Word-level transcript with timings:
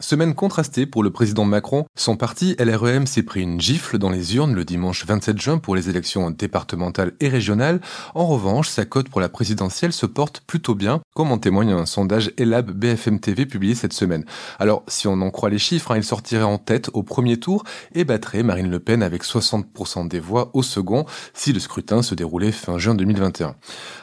Semaine 0.00 0.36
contrastée 0.36 0.86
pour 0.86 1.02
le 1.02 1.10
président 1.10 1.44
Macron. 1.44 1.84
Son 1.96 2.16
parti 2.16 2.54
LREM 2.60 3.08
s'est 3.08 3.24
pris 3.24 3.40
une 3.40 3.60
gifle 3.60 3.98
dans 3.98 4.10
les 4.10 4.36
urnes 4.36 4.54
le 4.54 4.64
dimanche 4.64 5.04
27 5.04 5.40
juin 5.40 5.58
pour 5.58 5.74
les 5.74 5.90
élections 5.90 6.30
départementales 6.30 7.14
et 7.18 7.28
régionales. 7.28 7.80
En 8.14 8.28
revanche, 8.28 8.68
sa 8.68 8.84
cote 8.84 9.08
pour 9.08 9.20
la 9.20 9.28
présidentielle 9.28 9.92
se 9.92 10.06
porte 10.06 10.42
plutôt 10.46 10.76
bien, 10.76 11.00
comme 11.16 11.32
en 11.32 11.38
témoigne 11.38 11.72
un 11.72 11.84
sondage 11.84 12.30
Elab 12.36 12.70
BFM 12.70 13.18
TV 13.18 13.44
publié 13.44 13.74
cette 13.74 13.92
semaine. 13.92 14.24
Alors, 14.60 14.84
si 14.86 15.08
on 15.08 15.20
en 15.20 15.30
croit 15.32 15.50
les 15.50 15.58
chiffres, 15.58 15.90
hein, 15.90 15.96
il 15.96 16.04
sortirait 16.04 16.44
en 16.44 16.58
tête 16.58 16.90
au 16.92 17.02
premier 17.02 17.40
tour 17.40 17.64
et 17.92 18.04
battrait 18.04 18.44
Marine 18.44 18.70
Le 18.70 18.78
Pen 18.78 19.02
avec 19.02 19.24
60% 19.24 20.06
des 20.06 20.20
voix 20.20 20.52
au 20.54 20.62
second 20.62 21.06
si 21.34 21.52
le 21.52 21.58
scrutin 21.58 22.02
se 22.02 22.14
déroulait 22.14 22.52
fin 22.52 22.78
juin 22.78 22.94
2021. 22.94 23.56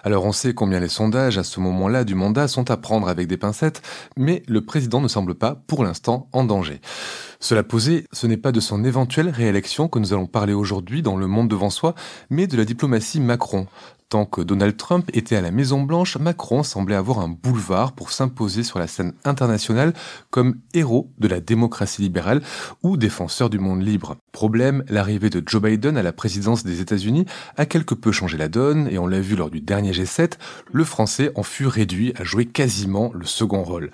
Alors, 0.03 0.25
on 0.25 0.33
sait 0.33 0.53
combien 0.53 0.81
les 0.81 0.89
sondages 0.89 1.37
à 1.37 1.45
ce 1.45 1.61
moment-là 1.61 2.03
du 2.03 2.15
mandat 2.15 2.49
sont 2.49 2.69
à 2.69 2.75
prendre 2.75 3.07
avec 3.07 3.29
des 3.29 3.37
pincettes, 3.37 3.81
mais 4.17 4.43
le 4.49 4.59
président 4.59 4.99
ne 4.99 5.07
semble 5.07 5.35
pas, 5.35 5.63
pour 5.67 5.84
l'instant 5.85 6.27
en 6.33 6.43
danger. 6.43 6.81
Cela 7.39 7.63
posé, 7.63 8.05
ce 8.11 8.27
n'est 8.27 8.37
pas 8.37 8.51
de 8.51 8.59
son 8.59 8.83
éventuelle 8.83 9.29
réélection 9.29 9.87
que 9.87 9.99
nous 9.99 10.13
allons 10.13 10.27
parler 10.27 10.53
aujourd'hui 10.53 11.01
dans 11.01 11.15
Le 11.15 11.27
Monde 11.27 11.47
devant 11.47 11.69
soi, 11.69 11.95
mais 12.29 12.47
de 12.47 12.57
la 12.57 12.65
diplomatie 12.65 13.19
Macron. 13.19 13.67
Tant 14.07 14.25
que 14.25 14.41
Donald 14.41 14.77
Trump 14.77 15.09
était 15.13 15.35
à 15.35 15.41
la 15.41 15.49
Maison 15.49 15.81
Blanche, 15.81 16.17
Macron 16.17 16.61
semblait 16.61 16.95
avoir 16.95 17.19
un 17.19 17.27
boulevard 17.27 17.93
pour 17.93 18.11
s'imposer 18.11 18.61
sur 18.61 18.77
la 18.77 18.85
scène 18.85 19.13
internationale 19.23 19.93
comme 20.29 20.57
héros 20.75 21.11
de 21.17 21.27
la 21.27 21.39
démocratie 21.39 22.03
libérale 22.03 22.43
ou 22.83 22.97
défenseur 22.97 23.49
du 23.49 23.57
monde 23.57 23.81
libre. 23.81 24.15
Problème, 24.31 24.83
l'arrivée 24.89 25.31
de 25.31 25.41
Joe 25.43 25.59
Biden 25.59 25.97
à 25.97 26.03
la 26.03 26.13
présidence 26.13 26.63
des 26.63 26.81
États-Unis 26.81 27.25
a 27.57 27.65
quelque 27.65 27.95
peu 27.95 28.11
changé 28.11 28.37
la 28.37 28.47
donne 28.47 28.87
et 28.91 28.99
on 28.99 29.07
l'a 29.07 29.19
vu 29.19 29.35
lors 29.35 29.49
du 29.49 29.59
dernier 29.59 29.91
G7, 29.91 30.33
le 30.71 30.83
français 30.83 31.31
en 31.33 31.41
fut 31.41 31.65
réduit 31.65 32.13
à 32.15 32.23
jouer 32.23 32.45
quasiment 32.45 33.11
le 33.15 33.25
second 33.25 33.63
rôle. 33.63 33.89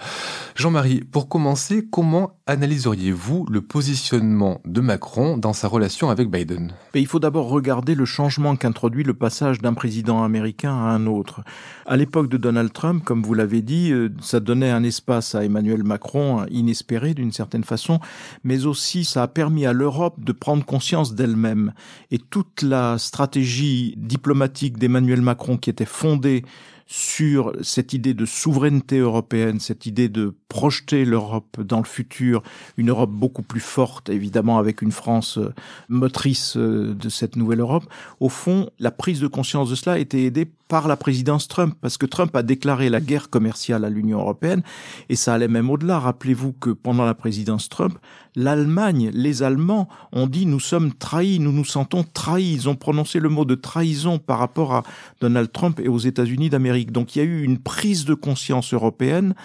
Jean-Marie, 0.56 1.06
pour 1.09 1.30
commencer, 1.30 1.88
comment 1.90 2.38
analyseriez-vous 2.48 3.46
le 3.50 3.62
positionnement 3.62 4.59
de 4.66 4.81
Macron 4.81 5.38
dans 5.38 5.53
sa 5.53 5.70
relation 5.70 6.09
avec 6.09 6.30
Biden? 6.30 6.73
Il 6.96 7.08
faut 7.08 7.20
d'abord 7.20 7.48
regarder 7.48 7.96
le 7.96 8.03
changement 8.03 8.58
qu'introduit 8.58 9.06
le 9.06 9.14
passage 9.14 9.62
d'un 9.62 9.73
président 9.73 10.00
américain 10.09 10.71
à 10.71 10.89
un 10.89 11.07
autre. 11.07 11.41
À 11.85 11.97
l'époque 11.97 12.30
de 12.30 12.38
Donald 12.38 12.71
Trump, 12.73 13.03
comme 13.03 13.23
vous 13.23 13.33
l'avez 13.33 13.61
dit, 13.61 13.91
euh, 13.91 14.09
ça 14.21 14.39
donnait 14.39 14.69
un 14.69 14.83
espace 14.83 15.35
à 15.35 15.44
Emmanuel 15.44 15.83
Macron 15.83 16.45
inespéré 16.49 17.13
d'une 17.13 17.31
certaine 17.31 17.63
façon, 17.63 17.99
mais 18.44 18.66
aussi 18.66 19.05
ça 19.05 19.23
a 19.23 19.27
permis 19.27 19.66
à 19.66 19.73
l'Europe 19.73 20.16
de 20.19 20.31
prendre 20.31 20.66
conscience 20.66 21.16
d'elle-même. 21.16 21.73
Et 22.11 22.17
toute 22.17 22.61
la 22.61 22.97
stratégie 22.97 23.94
diplomatique 23.97 24.77
d'Emmanuel 24.77 25.22
Macron 25.22 25.57
qui 25.57 25.69
était 25.69 25.85
fondée 25.85 26.44
sur 26.92 27.53
cette 27.61 27.94
idée 27.94 28.14
de 28.14 28.25
souveraineté 28.25 28.97
européenne, 28.97 29.61
cette 29.61 29.86
idée 29.86 30.09
de 30.09 30.36
projeter 30.50 31.06
l'Europe 31.06 31.61
dans 31.61 31.78
le 31.78 31.86
futur, 31.86 32.44
une 32.75 32.89
Europe 32.89 33.11
beaucoup 33.11 33.44
plus 33.44 33.61
forte, 33.61 34.09
évidemment 34.09 34.58
avec 34.58 34.81
une 34.81 34.92
France 34.92 35.38
euh, 35.38 35.53
motrice 35.88 36.58
euh, 36.58 36.94
de 36.94 37.08
cette 37.08 37.38
nouvelle 37.38 37.62
Europe, 37.62 37.86
au 38.19 38.28
fond, 38.28 38.69
la 38.78 38.92
prise 38.92 39.22
de 39.22 39.28
conscience 39.28 39.69
de 39.69 39.75
cela 39.75 40.00
était 40.00 40.23
aidée 40.23 40.52
par 40.72 40.89
la 40.89 40.97
présidence 40.97 41.47
Trump, 41.47 41.75
parce 41.79 41.97
que 41.97 42.06
Trump 42.06 42.35
a 42.35 42.44
déclaré 42.44 42.90
la 42.90 43.00
guerre 43.00 43.29
commerciale 43.29 43.85
à 43.85 43.90
l'Union 43.90 44.19
européenne, 44.19 44.62
et 45.08 45.16
ça 45.16 45.34
allait 45.34 45.50
même 45.50 45.69
au-delà. 45.69 46.00
Rappelez-vous 46.00 46.53
que 46.53 46.69
pendant 46.69 47.06
la 47.06 47.13
présidence 47.13 47.68
Trump, 47.68 47.97
l'Allemagne, 48.35 49.12
les 49.13 49.44
Allemands 49.44 49.90
ont 50.13 50.28
dit 50.28 50.46
nous 50.46 50.59
sommes 50.59 50.94
trahis, 50.94 51.40
nous 51.40 51.52
nous 51.52 51.66
sentons 51.66 52.03
trahis. 52.03 52.53
Ils 52.53 52.69
ont 52.69 52.75
prononcé 52.75 53.19
le 53.19 53.28
mot 53.29 53.44
de 53.44 53.56
trahison 53.56 54.18
par 54.18 54.40
rapport 54.40 54.73
à 54.73 54.84
Donald 55.19 55.52
Trump 55.52 55.79
et 55.81 55.90
aux 55.90 55.97
États-Unis 55.97 56.50
d'Amérique. 56.50 56.81
Donc 56.86 57.16
il 57.16 57.19
y 57.19 57.22
a 57.22 57.25
eu 57.25 57.44
une 57.44 57.59
prise 57.59 58.06
de 58.06 58.14
conscience 58.14 58.74
européenne 58.74 59.36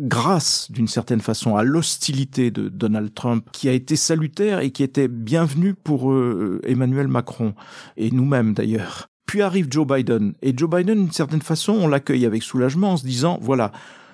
grâce 0.00 0.70
d'une 0.70 0.88
certaine 0.88 1.20
façon 1.20 1.56
à 1.56 1.62
l'hostilité 1.62 2.50
de 2.50 2.68
Donald 2.68 3.14
Trump 3.14 3.46
qui 3.52 3.68
a 3.68 3.72
été 3.72 3.96
salutaire 3.96 4.60
et 4.60 4.70
qui 4.70 4.82
était 4.82 5.08
bienvenue 5.08 5.74
pour 5.74 6.10
euh, 6.10 6.60
Emmanuel 6.64 7.08
Macron 7.08 7.54
et 7.96 8.10
nous-mêmes 8.10 8.54
d'ailleurs. 8.54 9.08
Puis 9.26 9.42
arrive 9.42 9.68
Joe 9.70 9.86
Biden 9.86 10.34
et 10.42 10.52
Joe 10.56 10.68
Biden 10.68 11.04
d'une 11.04 11.12
certaine 11.12 11.42
façon 11.42 11.72
on 11.72 11.86
l'accueille 11.86 12.26
avec 12.26 12.42
soulagement 12.42 12.92
en 12.92 12.96
se 12.96 13.06
disant 13.06 13.38
voilà 13.40 13.70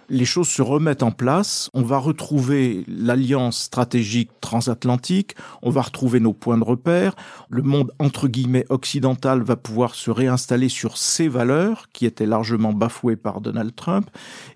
les 0.09 0.25
choses 0.25 0.49
se 0.49 0.63
remettent 0.63 1.03
en 1.03 1.11
place, 1.11 1.71
on 1.75 1.83
va 1.83 1.99
retrouver 1.99 2.85
l'alliance 2.87 3.63
stratégique 3.63 4.31
transatlantique, 4.41 5.35
on 5.63 5.71
va 5.71 5.83
retrouver 5.83 6.21
nos 6.21 6.33
points 6.33 6.59
de 6.59 6.65
repère, 6.65 7.15
le 7.49 7.63
monde 7.63 7.93
entre 7.99 8.29
guillemets 8.29 8.67
occidental 8.69 9.43
va 9.43 9.57
pouvoir 9.57 9.95
se 9.95 10.11
réinstaller 10.11 10.69
sur 10.69 10.97
ses 10.97 11.29
valeurs 11.29 11.87
qui 11.93 12.07
étaient 12.07 12.27
largement 12.27 12.73
bafouées 12.73 13.17
par 13.17 13.41
Donald 13.41 13.75
Trump 13.75 14.09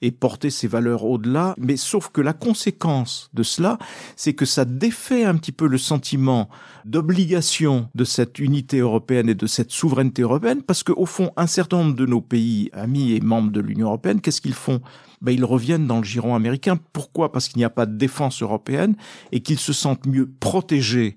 et 0.03 0.11
porter 0.11 0.51
ses 0.51 0.69
valeurs 0.69 1.05
au-delà, 1.05 1.55
mais 1.59 1.77
sauf 1.77 2.11
que 2.11 2.21
la 2.21 2.33
conséquence 2.33 3.31
de 3.35 3.43
cela, 3.43 3.79
c'est 4.17 4.35
que 4.35 4.45
ça 4.45 4.65
défait 4.65 5.25
un 5.25 5.37
petit 5.37 5.53
peu 5.53 5.67
le 5.67 5.79
sentiment 5.79 6.49
d'obligation 6.85 7.89
de 7.95 8.05
cette 8.05 8.39
unité 8.39 8.79
européenne 8.79 9.29
et 9.29 9.35
de 9.35 9.47
cette 9.47 9.71
souveraineté 9.71 10.23
européenne 10.23 10.63
parce 10.63 10.83
qu'au 10.83 11.07
fond, 11.07 11.33
un 11.37 11.47
certain 11.47 11.79
nombre 11.79 11.97
de 11.97 12.07
nos 12.07 12.21
pays 12.21 12.71
amis 12.73 13.13
et 13.13 13.21
membres 13.21 13.51
de 13.51 13.61
l'Union 13.61 13.89
européenne, 13.89 14.21
qu'est-ce 14.21 14.41
qu'ils 14.41 14.55
font? 14.55 14.81
Ben, 15.21 15.33
ils 15.33 15.45
reviennent 15.45 15.87
dans 15.87 15.99
le 15.99 16.05
giron 16.05 16.35
américain. 16.35 16.79
Pourquoi? 16.93 17.33
Parce 17.33 17.49
qu'il 17.49 17.59
n'y 17.59 17.65
a 17.65 17.71
pas 17.71 17.87
de 17.87 17.97
défense 17.97 18.43
européenne 18.43 18.97
et 19.33 19.41
qu'ils 19.41 19.59
se 19.59 19.73
sentent 19.73 20.07
mieux 20.07 20.31
protégés 20.41 21.17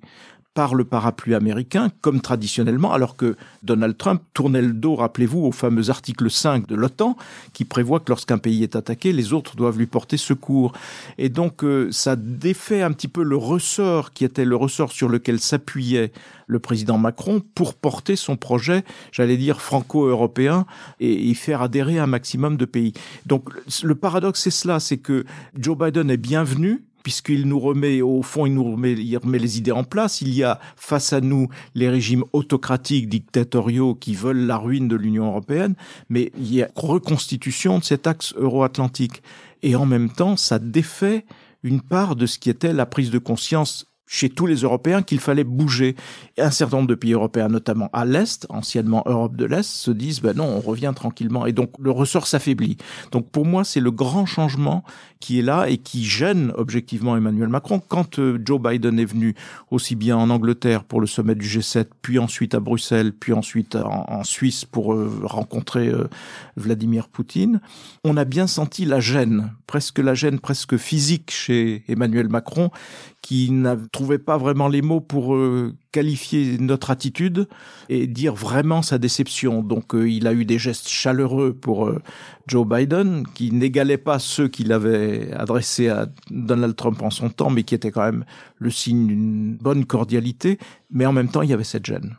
par 0.53 0.75
le 0.75 0.84
parapluie 0.84 1.34
américain, 1.34 1.90
comme 2.02 2.22
traditionnellement, 2.22 2.94
alors 2.94 3.16
que 3.16 3.36
Donald 3.64 3.97
Trump 3.97 4.22
tournait 4.34 4.62
le 4.62 4.74
dos, 4.74 4.96
rappelez-vous, 4.96 5.40
au 5.40 5.52
fameux 5.52 5.90
article 5.90 6.30
5 6.30 6.68
de 6.68 6.75
l'OTAN, 6.75 7.18
qui 7.53 7.66
prévoit 7.66 8.00
que 8.00 8.09
lorsqu'un 8.09 8.38
pays 8.38 8.62
est 8.62 8.75
attaqué, 8.75 9.13
les 9.13 9.34
autres 9.34 9.56
doivent 9.56 9.80
lui 9.80 9.88
porter 9.88 10.18
secours. 10.18 10.74
Et 11.18 11.30
donc, 11.30 11.63
euh, 11.63 11.92
ça 11.92 12.16
défait 12.16 12.84
un 12.84 12.92
petit 12.92 13.08
peu 13.08 13.24
le 13.24 13.36
ressort 13.36 14.12
qui 14.12 14.25
était 14.25 14.46
le 14.46 14.56
ressort 14.56 14.92
sur 14.92 15.09
lequel 15.09 15.40
s'appuyait 15.40 16.12
le 16.46 16.59
président 16.59 17.00
Macron 17.00 17.42
pour 17.56 17.74
porter 17.74 18.16
son 18.16 18.36
projet, 18.36 18.84
j'allais 19.12 19.38
dire, 19.38 19.59
franco-européen 19.59 20.66
et 21.00 21.13
y 21.13 21.34
faire 21.34 21.63
adhérer 21.63 21.97
un 21.97 22.08
maximum 22.08 22.58
de 22.58 22.66
pays. 22.66 22.94
Donc, 23.25 23.50
le 23.84 23.96
paradoxe, 23.96 24.42
c'est 24.42 24.52
cela, 24.52 24.80
c'est 24.80 24.97
que 24.97 25.25
Joe 25.58 25.78
Biden 25.78 26.12
est 26.12 26.18
bienvenu, 26.18 26.84
puisqu'il 27.03 27.47
nous 27.47 27.59
remet, 27.59 28.02
au 28.02 28.22
fond, 28.22 28.46
il 28.46 28.53
nous 28.53 28.64
remet, 28.64 28.94
il 28.94 29.18
remet 29.18 29.38
les 29.38 29.58
idées 29.58 29.72
en 29.72 29.84
place. 29.84 30.22
Il 30.22 30.34
y 30.34 30.44
a 30.44 30.59
face 30.75 31.14
à 31.14 31.22
nous 31.22 31.50
les 31.75 31.90
régimes 31.90 32.24
autocratiques, 32.34 33.09
dictatoriaux 33.09 33.94
qui 33.94 34.16
veulent 34.16 34.46
la 34.46 34.58
ruine 34.58 34.88
de 34.88 34.96
l'Union 34.96 35.28
européenne, 35.28 35.75
mais 36.09 36.31
il 36.38 36.53
y 36.53 36.63
a 36.63 36.69
reconstitution 36.75 37.80
de 37.80 37.84
cet 37.84 38.08
axe 38.08 38.34
euro-atlantique. 38.38 39.22
Et 39.62 39.75
en 39.75 39.86
même 39.86 40.09
temps, 40.09 40.38
ça 40.38 40.59
défait 40.59 41.25
une 41.62 41.81
part 41.81 42.16
de 42.16 42.25
ce 42.25 42.40
qui 42.40 42.50
était 42.50 42.74
la 42.74 42.86
prise 42.86 43.12
de 43.12 43.19
conscience 43.19 43.93
chez 44.06 44.30
tous 44.30 44.46
les 44.46 44.58
Européens 44.58 45.02
qu'il 45.02 45.19
fallait 45.19 45.44
bouger. 45.44 45.96
Et 46.38 46.41
un 46.41 46.52
certain 46.52 46.78
nombre 46.78 46.90
de 46.90 46.96
pays 46.96 47.14
européens, 47.14 47.47
notamment 47.47 47.90
à 47.94 48.06
l'Est, 48.06 48.46
anciennement 48.50 49.03
Europe 49.06 49.36
de 49.36 49.46
l'Est, 49.46 49.69
se 49.69 49.91
disent, 49.91 50.22
ben 50.22 50.36
non, 50.36 50.46
on 50.46 50.59
revient 50.59 50.94
tranquillement. 50.96 51.46
Et 51.46 51.53
donc, 51.53 51.72
le 51.80 51.91
ressort 51.91 52.28
s'affaiblit. 52.28 52.78
Donc, 53.12 53.30
pour 53.30 53.46
moi, 53.46 53.63
c'est 53.63 53.80
le 53.80 53.92
grand 53.92 54.25
changement 54.25 54.84
qui 55.24 55.40
est 55.40 55.42
là 55.42 55.69
et 55.69 55.78
qui 55.78 56.03
gêne 56.03 56.52
objectivement 56.56 57.16
Emmanuel 57.16 57.47
Macron. 57.47 57.80
Quand 57.80 58.19
euh, 58.19 58.38
Joe 58.44 58.62
Biden 58.62 59.00
est 59.00 59.06
venu 59.06 59.36
aussi 59.72 59.95
bien 59.95 60.18
en 60.18 60.30
Angleterre 60.30 60.83
pour 60.83 61.00
le 61.00 61.07
sommet 61.07 61.33
du 61.33 61.48
G7, 61.48 61.86
puis 62.01 62.19
ensuite 62.19 62.54
à 62.56 62.60
Bruxelles, 62.60 63.13
puis 63.13 63.31
ensuite 63.31 63.77
en, 63.77 64.24
Suisse 64.25 64.66
pour 64.66 64.94
euh, 64.94 65.22
rencontrer 65.24 65.88
euh, 65.88 66.10
Vladimir 66.57 67.07
Poutine, 67.07 67.62
on 68.04 68.18
a 68.18 68.25
bien 68.25 68.48
senti 68.48 68.83
la 68.83 69.00
gêne, 69.00 69.54
presque 69.66 70.00
la 70.00 70.13
gêne 70.13 70.39
presque 70.39 70.75
physique 70.75 71.31
chez 71.31 71.83
Emmanuel 71.88 72.27
Macron, 72.27 72.69
qui 73.24 73.52
n'a 73.52 73.78
trouvait 73.94 74.20
pas 74.20 74.38
vraiment 74.38 74.68
les 74.68 74.81
mots 74.81 75.00
pour 75.00 75.34
euh, 75.34 75.74
qualifier 75.94 76.58
notre 76.60 76.92
attitude 76.92 77.48
et 77.88 78.06
dire 78.06 78.36
vraiment 78.36 78.81
sa 78.81 78.98
déception. 78.98 79.64
Donc 79.64 79.96
euh, 79.96 80.10
il 80.10 80.28
a 80.28 80.34
eu 80.34 80.44
des 80.44 80.60
gestes 80.60 80.90
chaleureux 80.90 81.54
pour 81.54 81.88
euh, 81.88 82.02
Joe 82.48 82.68
Biden 82.68 83.24
qui 83.34 83.54
n'égalait 83.54 83.98
pas 83.98 84.20
ceux 84.20 84.50
qu'il 84.50 84.74
avait 84.74 85.31
adressés 85.31 85.88
à 85.88 86.08
Donald 86.30 86.75
Trump 86.75 87.02
en 87.02 87.10
son 87.10 87.30
temps, 87.30 87.50
mais 87.50 87.64
qui 87.64 87.74
étaient 87.74 87.92
quand 87.92 88.04
même 88.04 88.25
le 88.58 88.70
signe 88.70 89.08
d'une 89.08 89.56
bonne 89.56 89.86
cordialité. 89.86 90.60
Mais 90.92 91.06
en 91.06 91.14
même 91.14 91.30
temps, 91.30 91.44
il 91.44 91.50
y 91.50 91.54
avait 91.54 91.64
cette 91.64 91.86
gêne. 91.86 92.18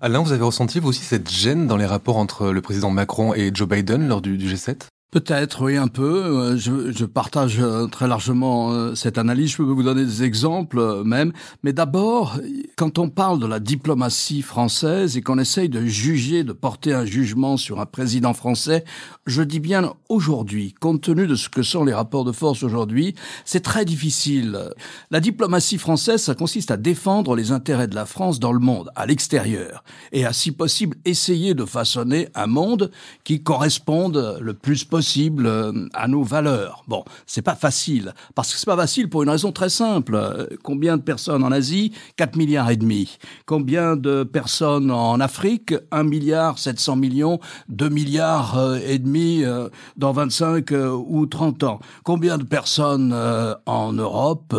Alain, 0.00 0.20
vous 0.20 0.32
avez 0.32 0.42
ressenti 0.42 0.80
vous 0.80 0.88
aussi 0.88 1.04
cette 1.04 1.30
gêne 1.30 1.66
dans 1.66 1.76
les 1.76 1.86
rapports 1.86 2.16
entre 2.16 2.50
le 2.50 2.62
président 2.62 2.90
Macron 2.90 3.34
et 3.34 3.50
Joe 3.52 3.68
Biden 3.68 4.08
lors 4.08 4.22
du, 4.22 4.38
du 4.38 4.48
G7 4.48 4.88
Peut-être, 5.16 5.64
oui, 5.64 5.78
un 5.78 5.88
peu. 5.88 6.26
Euh, 6.26 6.56
je, 6.58 6.92
je 6.92 7.06
partage 7.06 7.58
euh, 7.58 7.86
très 7.86 8.06
largement 8.06 8.70
euh, 8.72 8.94
cette 8.94 9.16
analyse. 9.16 9.52
Je 9.52 9.56
peux 9.56 9.62
vous 9.62 9.82
donner 9.82 10.04
des 10.04 10.22
exemples 10.24 11.04
même. 11.04 11.32
Mais 11.62 11.72
d'abord, 11.72 12.38
quand 12.76 12.98
on 12.98 13.08
parle 13.08 13.40
de 13.40 13.46
la 13.46 13.58
diplomatie 13.58 14.42
française 14.42 15.16
et 15.16 15.22
qu'on 15.22 15.38
essaye 15.38 15.70
de 15.70 15.86
juger, 15.86 16.44
de 16.44 16.52
porter 16.52 16.92
un 16.92 17.06
jugement 17.06 17.56
sur 17.56 17.80
un 17.80 17.86
président 17.86 18.34
français, 18.34 18.84
je 19.24 19.40
dis 19.40 19.58
bien 19.58 19.94
aujourd'hui, 20.10 20.74
compte 20.78 21.00
tenu 21.00 21.26
de 21.26 21.34
ce 21.34 21.48
que 21.48 21.62
sont 21.62 21.82
les 21.82 21.94
rapports 21.94 22.26
de 22.26 22.32
force 22.32 22.62
aujourd'hui, 22.62 23.14
c'est 23.46 23.60
très 23.60 23.86
difficile. 23.86 24.68
La 25.10 25.20
diplomatie 25.20 25.78
française, 25.78 26.22
ça 26.22 26.34
consiste 26.34 26.70
à 26.70 26.76
défendre 26.76 27.34
les 27.36 27.52
intérêts 27.52 27.88
de 27.88 27.94
la 27.94 28.04
France 28.04 28.38
dans 28.38 28.52
le 28.52 28.60
monde, 28.60 28.90
à 28.94 29.06
l'extérieur, 29.06 29.82
et 30.12 30.26
à, 30.26 30.34
si 30.34 30.52
possible, 30.52 30.98
essayer 31.06 31.54
de 31.54 31.64
façonner 31.64 32.28
un 32.34 32.48
monde 32.48 32.90
qui 33.24 33.42
corresponde 33.42 34.36
le 34.42 34.52
plus 34.52 34.84
possible 34.84 35.05
euh, 35.46 35.88
à 35.94 36.08
nos 36.08 36.22
valeurs. 36.22 36.84
Bon, 36.88 37.04
c'est 37.26 37.42
pas 37.42 37.54
facile 37.54 38.12
parce 38.34 38.52
que 38.52 38.58
c'est 38.58 38.66
pas 38.66 38.76
facile 38.76 39.08
pour 39.08 39.22
une 39.22 39.30
raison 39.30 39.52
très 39.52 39.68
simple. 39.68 40.48
Combien 40.62 40.96
de 40.96 41.02
personnes 41.02 41.44
en 41.44 41.52
Asie? 41.52 41.92
4 42.16 42.36
milliards 42.36 42.70
et 42.70 42.76
demi. 42.76 43.18
Combien 43.46 43.96
de 43.96 44.24
personnes 44.24 44.90
en 44.90 45.20
Afrique? 45.20 45.74
1 45.90 46.02
milliard 46.02 46.58
700 46.58 46.96
millions, 46.96 47.40
2 47.68 47.88
milliards 47.88 48.58
euh, 48.58 48.78
et 48.86 48.98
demi 48.98 49.44
euh, 49.44 49.68
dans 49.96 50.12
25 50.12 50.70
ou 51.06 51.26
30 51.26 51.62
ans. 51.64 51.80
Combien 52.04 52.38
de 52.38 52.44
personnes 52.44 53.14
en 53.66 53.92
Europe? 53.92 54.54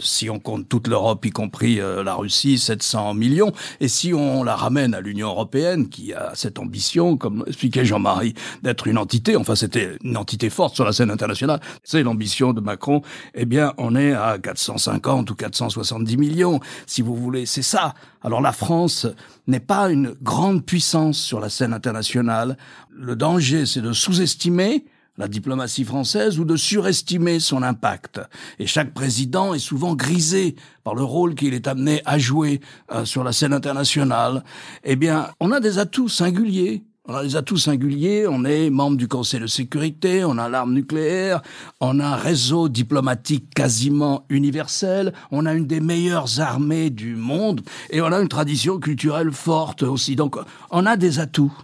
Si 0.00 0.30
on 0.30 0.38
compte 0.38 0.68
toute 0.68 0.88
l'Europe 0.88 1.24
y 1.24 1.30
compris 1.30 1.76
la 1.76 2.14
Russie 2.14 2.58
700 2.58 3.14
millions 3.14 3.52
et 3.80 3.88
si 3.88 4.14
on 4.14 4.42
la 4.42 4.56
ramène 4.56 4.94
à 4.94 5.00
l'Union 5.00 5.28
européenne 5.28 5.88
qui 5.88 6.12
a 6.12 6.32
cette 6.34 6.58
ambition 6.58 7.16
comme 7.16 7.44
expliquait 7.46 7.84
Jean-Marie 7.84 8.34
d'être 8.62 8.86
une 8.86 8.98
entité 8.98 9.36
enfin 9.36 9.54
c'était 9.54 9.75
une 10.02 10.16
entité 10.16 10.50
forte 10.50 10.74
sur 10.74 10.84
la 10.84 10.92
scène 10.92 11.10
internationale. 11.10 11.60
C'est 11.84 12.02
l'ambition 12.02 12.52
de 12.52 12.60
Macron. 12.60 13.02
Eh 13.34 13.44
bien, 13.44 13.74
on 13.78 13.94
est 13.96 14.12
à 14.12 14.38
450 14.38 15.30
ou 15.30 15.34
470 15.34 16.16
millions, 16.16 16.60
si 16.86 17.02
vous 17.02 17.14
voulez. 17.14 17.46
C'est 17.46 17.62
ça. 17.62 17.94
Alors 18.22 18.40
la 18.40 18.52
France 18.52 19.06
n'est 19.46 19.60
pas 19.60 19.90
une 19.90 20.14
grande 20.22 20.64
puissance 20.64 21.18
sur 21.18 21.40
la 21.40 21.48
scène 21.48 21.72
internationale. 21.72 22.56
Le 22.90 23.16
danger, 23.16 23.66
c'est 23.66 23.82
de 23.82 23.92
sous-estimer 23.92 24.84
la 25.18 25.28
diplomatie 25.28 25.84
française 25.84 26.38
ou 26.38 26.44
de 26.44 26.56
surestimer 26.56 27.40
son 27.40 27.62
impact. 27.62 28.20
Et 28.58 28.66
chaque 28.66 28.92
président 28.92 29.54
est 29.54 29.58
souvent 29.58 29.94
grisé 29.94 30.56
par 30.84 30.94
le 30.94 31.02
rôle 31.02 31.34
qu'il 31.34 31.54
est 31.54 31.66
amené 31.66 32.02
à 32.04 32.18
jouer 32.18 32.60
euh, 32.92 33.04
sur 33.04 33.24
la 33.24 33.32
scène 33.32 33.52
internationale. 33.52 34.44
Eh 34.84 34.96
bien, 34.96 35.28
on 35.40 35.52
a 35.52 35.60
des 35.60 35.78
atouts 35.78 36.08
singuliers 36.08 36.84
on 37.08 37.14
a 37.14 37.22
des 37.22 37.36
atouts 37.36 37.56
singuliers, 37.56 38.26
on 38.26 38.44
est 38.44 38.70
membre 38.70 38.96
du 38.96 39.08
Conseil 39.08 39.40
de 39.40 39.46
sécurité, 39.46 40.24
on 40.24 40.38
a 40.38 40.48
l'arme 40.48 40.74
nucléaire, 40.74 41.40
on 41.80 42.00
a 42.00 42.06
un 42.06 42.16
réseau 42.16 42.68
diplomatique 42.68 43.54
quasiment 43.54 44.24
universel, 44.28 45.12
on 45.30 45.46
a 45.46 45.54
une 45.54 45.66
des 45.66 45.80
meilleures 45.80 46.40
armées 46.40 46.90
du 46.90 47.14
monde 47.14 47.62
et 47.90 48.00
on 48.00 48.06
a 48.06 48.20
une 48.20 48.28
tradition 48.28 48.78
culturelle 48.78 49.32
forte 49.32 49.82
aussi. 49.82 50.16
Donc 50.16 50.36
on 50.70 50.86
a 50.86 50.96
des 50.96 51.20
atouts. 51.20 51.56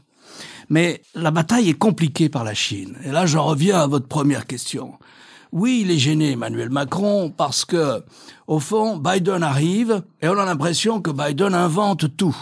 Mais 0.68 1.02
la 1.14 1.30
bataille 1.30 1.68
est 1.68 1.78
compliquée 1.78 2.28
par 2.28 2.44
la 2.44 2.54
Chine. 2.54 2.96
Et 3.04 3.10
là, 3.10 3.26
j'en 3.26 3.44
reviens 3.44 3.80
à 3.80 3.86
votre 3.86 4.06
première 4.06 4.46
question. 4.46 4.94
Oui, 5.50 5.82
il 5.84 5.90
est 5.90 5.98
gêné, 5.98 6.32
Emmanuel 6.32 6.70
Macron, 6.70 7.30
parce 7.36 7.66
que, 7.66 8.02
au 8.46 8.58
fond, 8.58 8.96
Biden 8.96 9.42
arrive 9.42 10.02
et 10.22 10.28
on 10.28 10.38
a 10.38 10.46
l'impression 10.46 11.02
que 11.02 11.10
Biden 11.10 11.52
invente 11.52 12.16
tout. 12.16 12.36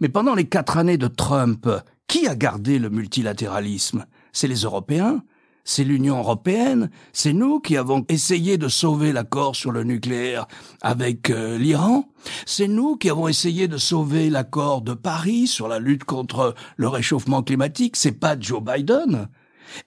Mais 0.00 0.08
pendant 0.08 0.34
les 0.34 0.46
quatre 0.46 0.76
années 0.76 0.98
de 0.98 1.06
Trump, 1.06 1.68
qui 2.12 2.28
a 2.28 2.34
gardé 2.34 2.78
le 2.78 2.90
multilatéralisme? 2.90 4.04
C'est 4.32 4.46
les 4.46 4.64
Européens 4.64 5.22
c'est 5.64 5.84
l'Union 5.84 6.18
européenne, 6.18 6.90
c'est 7.12 7.32
nous 7.32 7.60
qui 7.60 7.76
avons 7.76 8.04
essayé 8.08 8.58
de 8.58 8.66
sauver 8.66 9.12
l'accord 9.12 9.54
sur 9.54 9.70
le 9.70 9.84
nucléaire 9.84 10.48
avec 10.80 11.30
euh, 11.30 11.56
l'Iran, 11.56 12.08
c'est 12.46 12.66
nous 12.66 12.96
qui 12.96 13.08
avons 13.08 13.28
essayé 13.28 13.68
de 13.68 13.76
sauver 13.76 14.28
l'accord 14.28 14.82
de 14.82 14.92
Paris 14.92 15.46
sur 15.46 15.68
la 15.68 15.78
lutte 15.78 16.02
contre 16.02 16.56
le 16.76 16.88
réchauffement 16.88 17.44
climatique, 17.44 17.94
c'est 17.94 18.18
pas 18.18 18.36
Joe 18.36 18.60
Biden. 18.60 19.28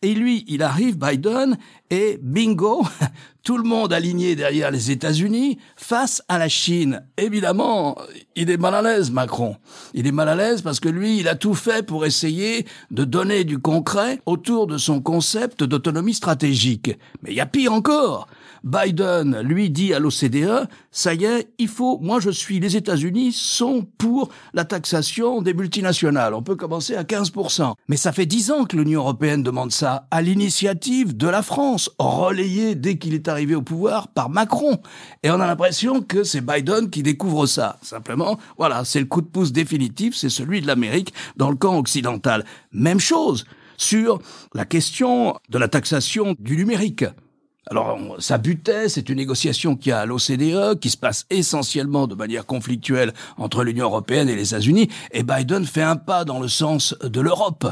Et 0.02 0.14
lui, 0.14 0.46
il 0.48 0.64
arrive, 0.64 0.98
Biden, 0.98 1.58
et 1.90 2.20
bingo, 2.22 2.86
tout 3.44 3.58
le 3.58 3.64
monde 3.64 3.94
aligné 3.94 4.36
derrière 4.36 4.72
les 4.72 4.92
États-Unis 4.92 5.60
face 5.76 6.24
à 6.28 6.40
la 6.40 6.50
Chine. 6.50 7.04
Évidemment, 7.18 7.96
il 8.36 8.50
est 8.50 8.58
mal 8.58 8.74
à 8.74 8.82
l'aise, 8.82 9.12
Macron. 9.12 9.58
Il 9.94 10.08
est 10.08 10.12
mal 10.12 10.30
à 10.30 10.36
l'aise 10.36 10.62
parce 10.62 10.80
que 10.80 10.90
lui, 10.90 11.20
il 11.20 11.28
a 11.28 11.36
tout 11.36 11.54
fait 11.54 11.86
pour 11.86 12.06
essayer 12.06 12.66
de 12.92 13.04
donner 13.04 13.44
du 13.44 13.60
concret 13.60 14.20
autour 14.26 14.66
de 14.68 14.78
son 14.78 15.00
concept 15.00 15.64
d'autonomie 15.64 16.16
stratégique. 16.16 16.98
Mais 17.22 17.32
il 17.32 17.36
y 17.36 17.42
a 17.42 17.46
pire 17.46 17.74
encore. 17.74 18.28
Biden 18.66 19.42
lui 19.42 19.70
dit 19.70 19.94
à 19.94 20.00
l'OCDE, 20.00 20.68
ça 20.90 21.14
y 21.14 21.26
est, 21.26 21.50
il 21.60 21.68
faut, 21.68 22.00
moi 22.00 22.20
je 22.20 22.32
suis, 22.32 22.60
les 22.60 22.76
États-Unis 22.76 23.32
sont 23.32 23.86
pour 24.00 24.30
la 24.56 24.66
taxation 24.66 25.44
des 25.44 25.54
multinationales. 25.54 26.34
On 26.34 26.42
peut 26.42 26.56
commencer 26.56 26.96
à 26.96 27.04
15%. 27.04 27.74
Mais 27.88 27.96
ça 27.96 28.12
fait 28.12 28.26
dix 28.26 28.50
ans 28.50 28.66
que 28.66 28.76
l'Union 28.76 29.02
européenne 29.02 29.44
demande 29.44 29.72
ça, 29.72 30.08
à 30.10 30.24
l'initiative 30.24 31.16
de 31.16 31.28
la 31.28 31.44
France, 31.44 31.75
relayée 32.00 32.76
dès 32.76 32.98
qu'il 32.98 33.14
est 33.14 33.28
arrivé 33.28 33.56
au 33.56 33.62
pouvoir 33.62 34.08
par 34.08 34.30
Macron. 34.30 34.80
Et 35.24 35.32
on 35.32 35.40
a 35.40 35.48
l'impression 35.48 36.02
que 36.02 36.24
c'est 36.24 36.42
Biden 36.42 36.90
qui 36.90 37.04
découvre 37.04 37.46
ça. 37.46 37.78
Simplement, 37.82 38.38
voilà, 38.58 38.86
c'est 38.86 39.00
le 39.00 39.06
coup 39.06 39.22
de 39.22 39.28
pouce 39.28 39.52
définitif, 39.52 40.16
c'est 40.16 40.30
celui 40.30 40.62
de 40.62 40.68
l'Amérique 40.68 41.14
dans 41.38 41.50
le 41.50 41.56
camp 41.56 41.78
occidental. 41.78 42.46
Même 42.72 43.00
chose 43.00 43.46
sur 43.78 44.20
la 44.54 44.66
question 44.66 45.36
de 45.50 45.58
la 45.58 45.68
taxation 45.68 46.36
du 46.40 46.58
numérique. 46.58 47.06
Alors, 47.68 47.98
ça 48.20 48.38
butait, 48.38 48.90
c'est 48.90 49.10
une 49.10 49.16
négociation 49.16 49.76
qui 49.76 49.92
a 49.92 50.02
à 50.02 50.06
l'OCDE, 50.06 50.80
qui 50.80 50.92
se 50.92 50.98
passe 50.98 51.26
essentiellement 51.32 52.06
de 52.06 52.14
manière 52.14 52.46
conflictuelle 52.46 53.12
entre 53.38 53.64
l'Union 53.64 53.86
européenne 53.86 54.30
et 54.30 54.36
les 54.36 54.50
États-Unis, 54.50 54.88
et 55.12 55.24
Biden 55.24 55.66
fait 55.66 55.82
un 55.82 55.96
pas 55.96 56.26
dans 56.26 56.40
le 56.40 56.48
sens 56.48 56.96
de 57.02 57.22
l'Europe. 57.22 57.66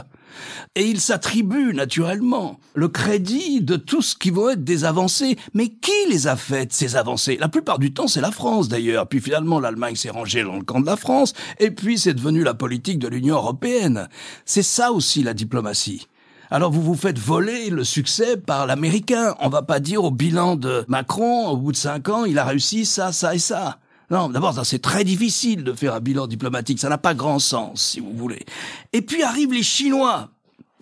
Et 0.76 0.88
il 0.88 1.00
s'attribue 1.00 1.74
naturellement 1.74 2.60
le 2.74 2.88
crédit 2.88 3.62
de 3.62 3.76
tout 3.76 4.02
ce 4.02 4.16
qui 4.16 4.30
vont 4.30 4.50
être 4.50 4.64
des 4.64 4.86
avancées. 4.86 5.38
Mais 5.54 5.70
qui 5.70 5.92
les 6.10 6.28
a 6.28 6.36
faites, 6.36 6.74
ces 6.74 6.96
avancées? 6.96 7.38
La 7.40 7.50
plupart 7.50 7.80
du 7.80 7.94
temps, 7.94 8.08
c'est 8.08 8.22
la 8.22 8.32
France 8.32 8.68
d'ailleurs. 8.68 9.08
Puis 9.08 9.22
finalement, 9.22 9.60
l'Allemagne 9.60 9.96
s'est 9.96 10.10
rangée 10.10 10.44
dans 10.44 10.56
le 10.56 10.64
camp 10.64 10.80
de 10.80 10.86
la 10.86 10.98
France, 10.98 11.34
et 11.60 11.72
puis 11.72 11.98
c'est 11.98 12.14
devenu 12.14 12.44
la 12.44 12.54
politique 12.54 13.00
de 13.00 13.08
l'Union 13.08 13.36
européenne. 13.36 14.10
C'est 14.46 14.64
ça 14.64 14.92
aussi 14.92 15.24
la 15.24 15.34
diplomatie. 15.34 16.08
Alors 16.52 16.72
vous 16.72 16.84
vous 16.84 16.96
faites 16.96 17.18
voler 17.18 17.70
le 17.70 17.84
succès 17.84 18.38
par 18.38 18.68
l'américain. 18.68 19.36
On 19.40 19.50
va 19.50 19.64
pas 19.64 19.80
dire 19.80 20.04
au 20.04 20.12
bilan 20.12 20.56
de 20.56 20.86
Macron, 20.88 21.48
au 21.48 21.58
bout 21.58 21.72
de 21.72 21.78
cinq 21.78 22.10
ans, 22.10 22.26
il 22.26 22.38
a 22.38 22.46
réussi 22.46 22.86
ça, 22.86 23.12
ça 23.12 23.34
et 23.34 23.40
ça. 23.40 23.80
Non, 24.12 24.30
d'abord, 24.30 24.54
c'est 24.64 24.82
très 24.82 25.04
difficile 25.04 25.64
de 25.64 25.74
faire 25.74 25.96
un 25.96 26.00
bilan 26.00 26.28
diplomatique. 26.28 26.78
Ça 26.78 26.90
n'a 26.90 27.00
pas 27.00 27.16
grand 27.16 27.40
sens, 27.40 27.82
si 27.82 28.00
vous 28.00 28.14
voulez. 28.14 28.46
Et 28.92 29.02
puis 29.02 29.24
arrivent 29.24 29.54
les 29.54 29.64
Chinois. 29.64 30.30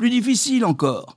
Plus 0.02 0.10
difficile 0.10 0.66
encore. 0.66 1.16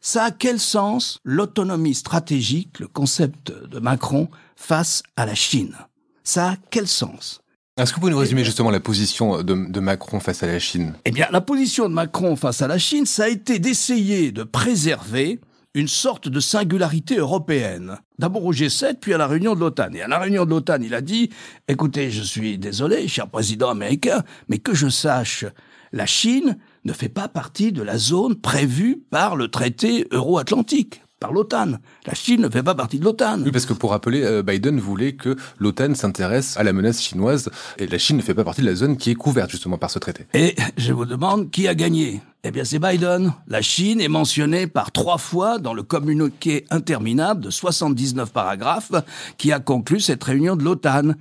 Ça 0.00 0.24
a 0.24 0.30
quel 0.30 0.58
sens 0.58 1.18
l'autonomie 1.22 1.92
stratégique, 1.92 2.80
le 2.80 2.88
concept 2.88 3.52
de 3.52 3.78
Macron 3.78 4.30
face 4.56 5.02
à 5.18 5.26
la 5.26 5.34
Chine? 5.34 5.76
Ça 6.24 6.52
a 6.52 6.56
quel 6.70 6.88
sens? 6.88 7.42
Est-ce 7.76 7.90
que 7.90 7.96
vous 7.96 8.00
pouvez 8.00 8.12
nous 8.12 8.18
résumer 8.18 8.42
justement 8.42 8.70
la 8.70 8.80
position 8.80 9.42
de, 9.42 9.80
Macron 9.80 10.18
face 10.18 10.42
à 10.42 10.46
la 10.46 10.58
Chine? 10.58 10.94
Eh 11.04 11.10
bien, 11.10 11.26
la 11.30 11.42
position 11.42 11.90
de 11.90 11.92
Macron 11.92 12.34
face 12.36 12.62
à 12.62 12.68
la 12.68 12.78
Chine, 12.78 13.04
ça 13.04 13.24
a 13.24 13.28
été 13.28 13.58
d'essayer 13.58 14.32
de 14.32 14.44
préserver 14.44 15.38
une 15.74 15.88
sorte 15.88 16.30
de 16.30 16.40
singularité 16.40 17.18
européenne. 17.18 17.98
D'abord 18.18 18.46
au 18.46 18.54
G7, 18.54 18.94
puis 18.98 19.12
à 19.12 19.18
la 19.18 19.26
réunion 19.26 19.54
de 19.54 19.60
l'OTAN. 19.60 19.92
Et 19.92 20.00
à 20.00 20.08
la 20.08 20.18
réunion 20.18 20.46
de 20.46 20.50
l'OTAN, 20.50 20.80
il 20.80 20.94
a 20.94 21.02
dit, 21.02 21.28
écoutez, 21.68 22.10
je 22.10 22.22
suis 22.22 22.56
désolé, 22.56 23.08
cher 23.08 23.28
président 23.28 23.68
américain, 23.68 24.24
mais 24.48 24.56
que 24.56 24.72
je 24.72 24.88
sache, 24.88 25.44
la 25.92 26.06
Chine 26.06 26.56
ne 26.84 26.92
fait 26.92 27.08
pas 27.08 27.28
partie 27.28 27.72
de 27.72 27.82
la 27.82 27.98
zone 27.98 28.34
prévue 28.34 29.02
par 29.10 29.36
le 29.36 29.48
traité 29.48 30.06
euro-atlantique 30.10 31.02
par 31.22 31.32
l'OTAN. 31.32 31.74
La 32.04 32.14
Chine 32.14 32.40
ne 32.40 32.48
fait 32.48 32.64
pas 32.64 32.74
partie 32.74 32.98
de 32.98 33.04
l'OTAN. 33.04 33.40
Oui, 33.44 33.52
parce 33.52 33.64
que 33.64 33.72
pour 33.72 33.92
rappeler, 33.92 34.24
euh, 34.24 34.42
Biden 34.42 34.80
voulait 34.80 35.12
que 35.12 35.36
l'OTAN 35.58 35.94
s'intéresse 35.94 36.56
à 36.56 36.64
la 36.64 36.72
menace 36.72 37.00
chinoise 37.00 37.48
et 37.78 37.86
la 37.86 37.98
Chine 37.98 38.16
ne 38.16 38.22
fait 38.22 38.34
pas 38.34 38.42
partie 38.42 38.60
de 38.60 38.66
la 38.66 38.74
zone 38.74 38.96
qui 38.96 39.12
est 39.12 39.14
couverte 39.14 39.48
justement 39.48 39.78
par 39.78 39.90
ce 39.90 40.00
traité. 40.00 40.26
Et 40.34 40.56
je 40.76 40.92
vous 40.92 41.04
demande 41.04 41.50
qui 41.52 41.68
a 41.68 41.74
gagné 41.76 42.20
eh 42.44 42.50
bien, 42.50 42.64
c'est 42.64 42.80
Biden. 42.80 43.32
La 43.46 43.62
Chine 43.62 44.00
est 44.00 44.08
mentionnée 44.08 44.66
par 44.66 44.90
trois 44.90 45.18
fois 45.18 45.58
dans 45.60 45.74
le 45.74 45.84
communiqué 45.84 46.64
interminable 46.70 47.40
de 47.40 47.50
79 47.50 48.32
paragraphes 48.32 48.90
qui 49.38 49.52
a 49.52 49.60
conclu 49.60 50.00
cette 50.00 50.24
réunion 50.24 50.56
de 50.56 50.64
l'OTAN. 50.64 51.12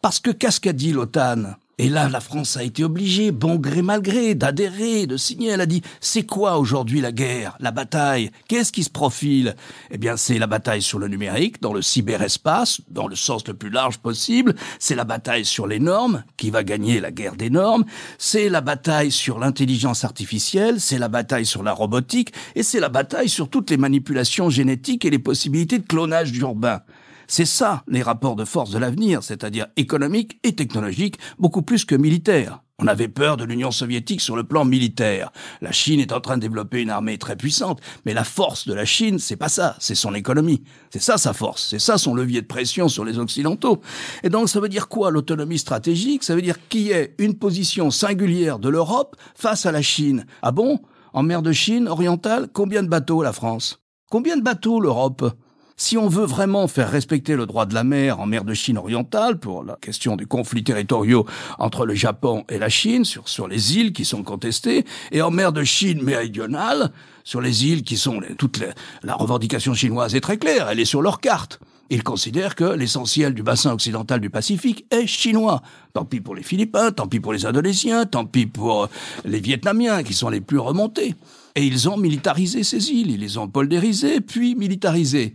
Parce 0.00 0.20
que 0.20 0.30
qu'est-ce 0.30 0.58
qu'a 0.58 0.72
dit 0.72 0.92
l'OTAN? 0.92 1.56
Et 1.82 1.88
là, 1.88 2.10
la 2.10 2.20
France 2.20 2.58
a 2.58 2.62
été 2.62 2.84
obligée, 2.84 3.30
bon 3.30 3.56
gré 3.56 3.80
mal 3.80 4.02
gré, 4.02 4.34
d'adhérer, 4.34 5.06
de 5.06 5.16
signer. 5.16 5.48
Elle 5.48 5.62
a 5.62 5.66
dit, 5.66 5.80
c'est 5.98 6.24
quoi 6.24 6.58
aujourd'hui 6.58 7.00
la 7.00 7.10
guerre, 7.10 7.56
la 7.58 7.70
bataille? 7.70 8.30
Qu'est-ce 8.48 8.70
qui 8.70 8.84
se 8.84 8.90
profile? 8.90 9.56
Eh 9.90 9.96
bien, 9.96 10.18
c'est 10.18 10.38
la 10.38 10.46
bataille 10.46 10.82
sur 10.82 10.98
le 10.98 11.08
numérique, 11.08 11.62
dans 11.62 11.72
le 11.72 11.80
cyberespace, 11.80 12.82
dans 12.90 13.08
le 13.08 13.16
sens 13.16 13.48
le 13.48 13.54
plus 13.54 13.70
large 13.70 13.96
possible. 13.96 14.56
C'est 14.78 14.94
la 14.94 15.04
bataille 15.04 15.46
sur 15.46 15.66
les 15.66 15.78
normes, 15.78 16.22
qui 16.36 16.50
va 16.50 16.64
gagner 16.64 17.00
la 17.00 17.10
guerre 17.10 17.34
des 17.34 17.48
normes. 17.48 17.86
C'est 18.18 18.50
la 18.50 18.60
bataille 18.60 19.10
sur 19.10 19.38
l'intelligence 19.38 20.04
artificielle. 20.04 20.82
C'est 20.82 20.98
la 20.98 21.08
bataille 21.08 21.46
sur 21.46 21.62
la 21.62 21.72
robotique. 21.72 22.34
Et 22.56 22.62
c'est 22.62 22.80
la 22.80 22.90
bataille 22.90 23.30
sur 23.30 23.48
toutes 23.48 23.70
les 23.70 23.78
manipulations 23.78 24.50
génétiques 24.50 25.06
et 25.06 25.10
les 25.10 25.18
possibilités 25.18 25.78
de 25.78 25.86
clonage 25.86 26.36
urbain. 26.36 26.82
C'est 27.30 27.44
ça 27.44 27.84
les 27.86 28.02
rapports 28.02 28.34
de 28.34 28.44
force 28.44 28.70
de 28.70 28.78
l'avenir, 28.78 29.22
c'est-à-dire 29.22 29.68
économique 29.76 30.40
et 30.42 30.56
technologique, 30.56 31.16
beaucoup 31.38 31.62
plus 31.62 31.84
que 31.84 31.94
militaire. 31.94 32.64
On 32.80 32.88
avait 32.88 33.06
peur 33.06 33.36
de 33.36 33.44
l'Union 33.44 33.70
soviétique 33.70 34.20
sur 34.20 34.34
le 34.34 34.42
plan 34.42 34.64
militaire. 34.64 35.30
La 35.60 35.70
Chine 35.70 36.00
est 36.00 36.10
en 36.10 36.20
train 36.20 36.38
de 36.38 36.42
développer 36.42 36.82
une 36.82 36.90
armée 36.90 37.18
très 37.18 37.36
puissante, 37.36 37.80
mais 38.04 38.14
la 38.14 38.24
force 38.24 38.66
de 38.66 38.74
la 38.74 38.84
Chine, 38.84 39.20
c'est 39.20 39.36
pas 39.36 39.48
ça, 39.48 39.76
c'est 39.78 39.94
son 39.94 40.12
économie. 40.16 40.64
C'est 40.92 41.00
ça 41.00 41.18
sa 41.18 41.32
force, 41.32 41.68
c'est 41.70 41.78
ça 41.78 41.98
son 41.98 42.16
levier 42.16 42.42
de 42.42 42.48
pression 42.48 42.88
sur 42.88 43.04
les 43.04 43.20
occidentaux. 43.20 43.80
Et 44.24 44.28
donc 44.28 44.48
ça 44.48 44.58
veut 44.58 44.68
dire 44.68 44.88
quoi 44.88 45.12
l'autonomie 45.12 45.58
stratégique? 45.60 46.24
Ça 46.24 46.34
veut 46.34 46.42
dire 46.42 46.56
qu'il 46.68 46.80
y 46.80 46.90
ait 46.90 47.14
une 47.18 47.38
position 47.38 47.92
singulière 47.92 48.58
de 48.58 48.68
l'Europe 48.68 49.14
face 49.36 49.66
à 49.66 49.70
la 49.70 49.82
Chine. 49.82 50.26
Ah 50.42 50.50
bon? 50.50 50.80
En 51.12 51.22
mer 51.22 51.42
de 51.42 51.52
Chine 51.52 51.86
orientale, 51.86 52.48
combien 52.52 52.82
de 52.82 52.88
bateaux 52.88 53.22
la 53.22 53.32
France? 53.32 53.84
Combien 54.10 54.36
de 54.36 54.42
bateaux 54.42 54.80
l'Europe? 54.80 55.32
Si 55.80 55.96
on 55.96 56.08
veut 56.08 56.26
vraiment 56.26 56.68
faire 56.68 56.90
respecter 56.90 57.36
le 57.36 57.46
droit 57.46 57.64
de 57.64 57.72
la 57.72 57.84
mer 57.84 58.20
en 58.20 58.26
mer 58.26 58.44
de 58.44 58.52
Chine 58.52 58.76
orientale, 58.76 59.38
pour 59.38 59.64
la 59.64 59.76
question 59.80 60.14
des 60.14 60.26
conflits 60.26 60.62
territoriaux 60.62 61.24
entre 61.58 61.86
le 61.86 61.94
Japon 61.94 62.44
et 62.50 62.58
la 62.58 62.68
Chine, 62.68 63.06
sur, 63.06 63.26
sur 63.30 63.48
les 63.48 63.78
îles 63.78 63.94
qui 63.94 64.04
sont 64.04 64.22
contestées, 64.22 64.84
et 65.10 65.22
en 65.22 65.30
mer 65.30 65.54
de 65.54 65.64
Chine 65.64 66.02
méridionale, 66.02 66.92
sur 67.24 67.40
les 67.40 67.64
îles 67.64 67.82
qui 67.82 67.96
sont 67.96 68.20
les, 68.20 68.34
toute 68.34 68.62
la 69.02 69.14
revendication 69.14 69.72
chinoise 69.72 70.14
est 70.14 70.20
très 70.20 70.36
claire, 70.36 70.68
elle 70.68 70.80
est 70.80 70.84
sur 70.84 71.00
leur 71.00 71.18
carte. 71.18 71.60
Ils 71.88 72.04
considèrent 72.04 72.56
que 72.56 72.64
l'essentiel 72.64 73.32
du 73.32 73.42
bassin 73.42 73.72
occidental 73.72 74.20
du 74.20 74.28
Pacifique 74.28 74.84
est 74.90 75.06
chinois. 75.06 75.62
Tant 75.94 76.04
pis 76.04 76.20
pour 76.20 76.34
les 76.34 76.42
Philippins, 76.42 76.92
tant 76.92 77.08
pis 77.08 77.20
pour 77.20 77.32
les 77.32 77.46
Indonésiens, 77.46 78.04
tant 78.04 78.26
pis 78.26 78.46
pour 78.46 78.90
les 79.24 79.40
Vietnamiens 79.40 80.02
qui 80.02 80.12
sont 80.12 80.28
les 80.28 80.42
plus 80.42 80.58
remontés. 80.58 81.14
Et 81.56 81.64
ils 81.64 81.88
ont 81.88 81.96
militarisé 81.96 82.64
ces 82.64 82.90
îles, 82.90 83.10
ils 83.10 83.20
les 83.20 83.38
ont 83.38 83.48
poldérisées, 83.48 84.20
puis 84.20 84.54
militarisées. 84.54 85.34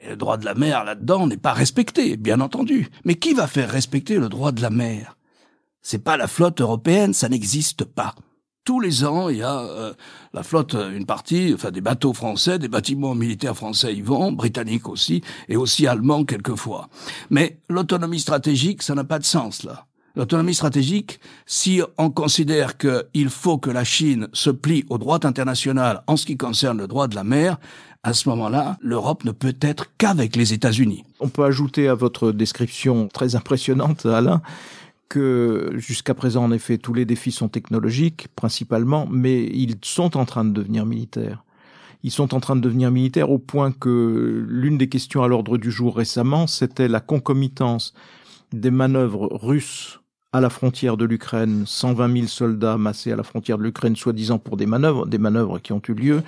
Et 0.00 0.10
le 0.10 0.16
droit 0.16 0.36
de 0.36 0.44
la 0.44 0.54
mer 0.54 0.84
là-dedans 0.84 1.26
n'est 1.26 1.36
pas 1.36 1.52
respecté, 1.52 2.16
bien 2.16 2.40
entendu. 2.40 2.88
Mais 3.04 3.16
qui 3.16 3.34
va 3.34 3.46
faire 3.46 3.70
respecter 3.70 4.18
le 4.18 4.28
droit 4.28 4.52
de 4.52 4.62
la 4.62 4.70
mer 4.70 5.16
C'est 5.82 6.04
pas 6.04 6.16
la 6.16 6.28
flotte 6.28 6.60
européenne, 6.60 7.14
ça 7.14 7.28
n'existe 7.28 7.84
pas. 7.84 8.14
Tous 8.64 8.80
les 8.80 9.04
ans, 9.04 9.28
il 9.28 9.38
y 9.38 9.42
a 9.42 9.60
euh, 9.60 9.94
la 10.34 10.42
flotte, 10.42 10.74
une 10.74 11.06
partie, 11.06 11.52
enfin 11.54 11.70
des 11.70 11.80
bateaux 11.80 12.12
français, 12.12 12.58
des 12.58 12.68
bâtiments 12.68 13.14
militaires 13.14 13.56
français 13.56 13.94
y 13.94 14.02
vont, 14.02 14.30
britanniques 14.30 14.88
aussi, 14.88 15.22
et 15.48 15.56
aussi 15.56 15.86
allemands 15.86 16.24
quelquefois. 16.24 16.88
Mais 17.30 17.60
l'autonomie 17.68 18.20
stratégique, 18.20 18.82
ça 18.82 18.94
n'a 18.94 19.04
pas 19.04 19.18
de 19.18 19.24
sens 19.24 19.62
là. 19.62 19.86
L'autonomie 20.18 20.54
stratégique, 20.54 21.20
si 21.46 21.80
on 21.96 22.10
considère 22.10 22.76
qu'il 22.76 23.30
faut 23.30 23.58
que 23.58 23.70
la 23.70 23.84
Chine 23.84 24.26
se 24.32 24.50
plie 24.50 24.84
au 24.90 24.98
droit 24.98 25.24
international 25.24 26.02
en 26.08 26.16
ce 26.16 26.26
qui 26.26 26.36
concerne 26.36 26.78
le 26.78 26.88
droit 26.88 27.06
de 27.06 27.14
la 27.14 27.22
mer, 27.22 27.58
à 28.08 28.14
ce 28.14 28.28
moment-là, 28.30 28.78
l'Europe 28.80 29.24
ne 29.24 29.32
peut 29.32 29.56
être 29.60 29.86
qu'avec 29.98 30.34
les 30.34 30.54
États-Unis. 30.54 31.04
On 31.20 31.28
peut 31.28 31.44
ajouter 31.44 31.88
à 31.88 31.94
votre 31.94 32.32
description 32.32 33.06
très 33.06 33.36
impressionnante, 33.36 34.06
Alain, 34.06 34.40
que 35.10 35.72
jusqu'à 35.76 36.14
présent, 36.14 36.44
en 36.44 36.50
effet, 36.50 36.78
tous 36.78 36.94
les 36.94 37.04
défis 37.04 37.32
sont 37.32 37.48
technologiques, 37.48 38.28
principalement, 38.34 39.06
mais 39.10 39.44
ils 39.44 39.76
sont 39.82 40.16
en 40.16 40.24
train 40.24 40.46
de 40.46 40.52
devenir 40.52 40.86
militaires. 40.86 41.44
Ils 42.02 42.10
sont 42.10 42.34
en 42.34 42.40
train 42.40 42.56
de 42.56 42.62
devenir 42.62 42.90
militaires 42.90 43.30
au 43.30 43.38
point 43.38 43.72
que 43.72 44.46
l'une 44.48 44.78
des 44.78 44.88
questions 44.88 45.22
à 45.22 45.28
l'ordre 45.28 45.58
du 45.58 45.70
jour 45.70 45.94
récemment, 45.94 46.46
c'était 46.46 46.88
la 46.88 47.00
concomitance 47.00 47.92
des 48.52 48.70
manœuvres 48.70 49.28
russes 49.32 50.00
à 50.32 50.40
la 50.40 50.48
frontière 50.48 50.96
de 50.96 51.04
l'Ukraine, 51.04 51.64
120 51.66 52.12
000 52.12 52.26
soldats 52.26 52.78
massés 52.78 53.12
à 53.12 53.16
la 53.16 53.22
frontière 53.22 53.58
de 53.58 53.64
l'Ukraine, 53.64 53.96
soi-disant 53.96 54.38
pour 54.38 54.56
des 54.56 54.66
manœuvres, 54.66 55.06
des 55.06 55.18
manœuvres 55.18 55.58
qui 55.58 55.72
ont 55.72 55.82
eu 55.88 55.92
lieu, 55.94 56.22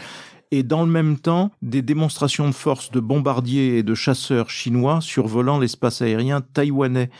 et 0.50 0.62
dans 0.62 0.84
le 0.84 0.90
même 0.90 1.18
temps 1.18 1.52
des 1.62 1.82
démonstrations 1.82 2.48
de 2.48 2.54
force 2.54 2.90
de 2.90 3.00
bombardiers 3.00 3.78
et 3.78 3.82
de 3.82 3.94
chasseurs 3.94 4.50
chinois 4.50 5.00
survolant 5.00 5.58
l'espace 5.58 6.02
aérien 6.02 6.40
taïwanais. 6.40 7.10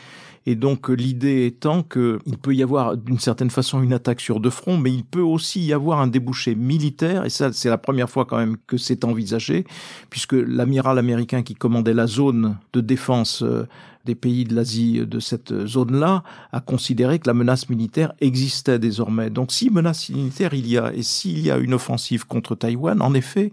Et 0.47 0.55
donc 0.55 0.89
l'idée 0.89 1.45
étant 1.45 1.83
qu'il 1.83 2.37
peut 2.41 2.55
y 2.55 2.63
avoir 2.63 2.97
d'une 2.97 3.19
certaine 3.19 3.51
façon 3.51 3.83
une 3.83 3.93
attaque 3.93 4.19
sur 4.19 4.39
deux 4.39 4.49
fronts, 4.49 4.77
mais 4.77 4.91
il 4.91 5.03
peut 5.03 5.21
aussi 5.21 5.63
y 5.63 5.71
avoir 5.71 5.99
un 5.99 6.07
débouché 6.07 6.55
militaire, 6.55 7.25
et 7.25 7.29
ça 7.29 7.53
c'est 7.53 7.69
la 7.69 7.77
première 7.77 8.09
fois 8.09 8.25
quand 8.25 8.37
même 8.37 8.57
que 8.65 8.77
c'est 8.77 9.05
envisagé, 9.05 9.65
puisque 10.09 10.33
l'amiral 10.33 10.97
américain 10.97 11.43
qui 11.43 11.53
commandait 11.53 11.93
la 11.93 12.07
zone 12.07 12.57
de 12.73 12.81
défense 12.81 13.43
euh, 13.43 13.67
des 14.05 14.15
pays 14.15 14.45
de 14.45 14.55
l'Asie 14.55 15.05
de 15.05 15.19
cette 15.19 15.65
zone-là 15.65 16.23
a 16.51 16.59
considéré 16.59 17.19
que 17.19 17.27
la 17.27 17.33
menace 17.33 17.69
militaire 17.69 18.13
existait 18.19 18.79
désormais. 18.79 19.29
Donc 19.29 19.51
si 19.51 19.69
menace 19.69 20.09
militaire 20.09 20.53
il 20.53 20.67
y 20.67 20.77
a, 20.77 20.93
et 20.93 21.03
s'il 21.03 21.39
y 21.39 21.51
a 21.51 21.57
une 21.57 21.73
offensive 21.73 22.25
contre 22.25 22.55
Taïwan, 22.55 23.01
en 23.01 23.13
effet, 23.13 23.51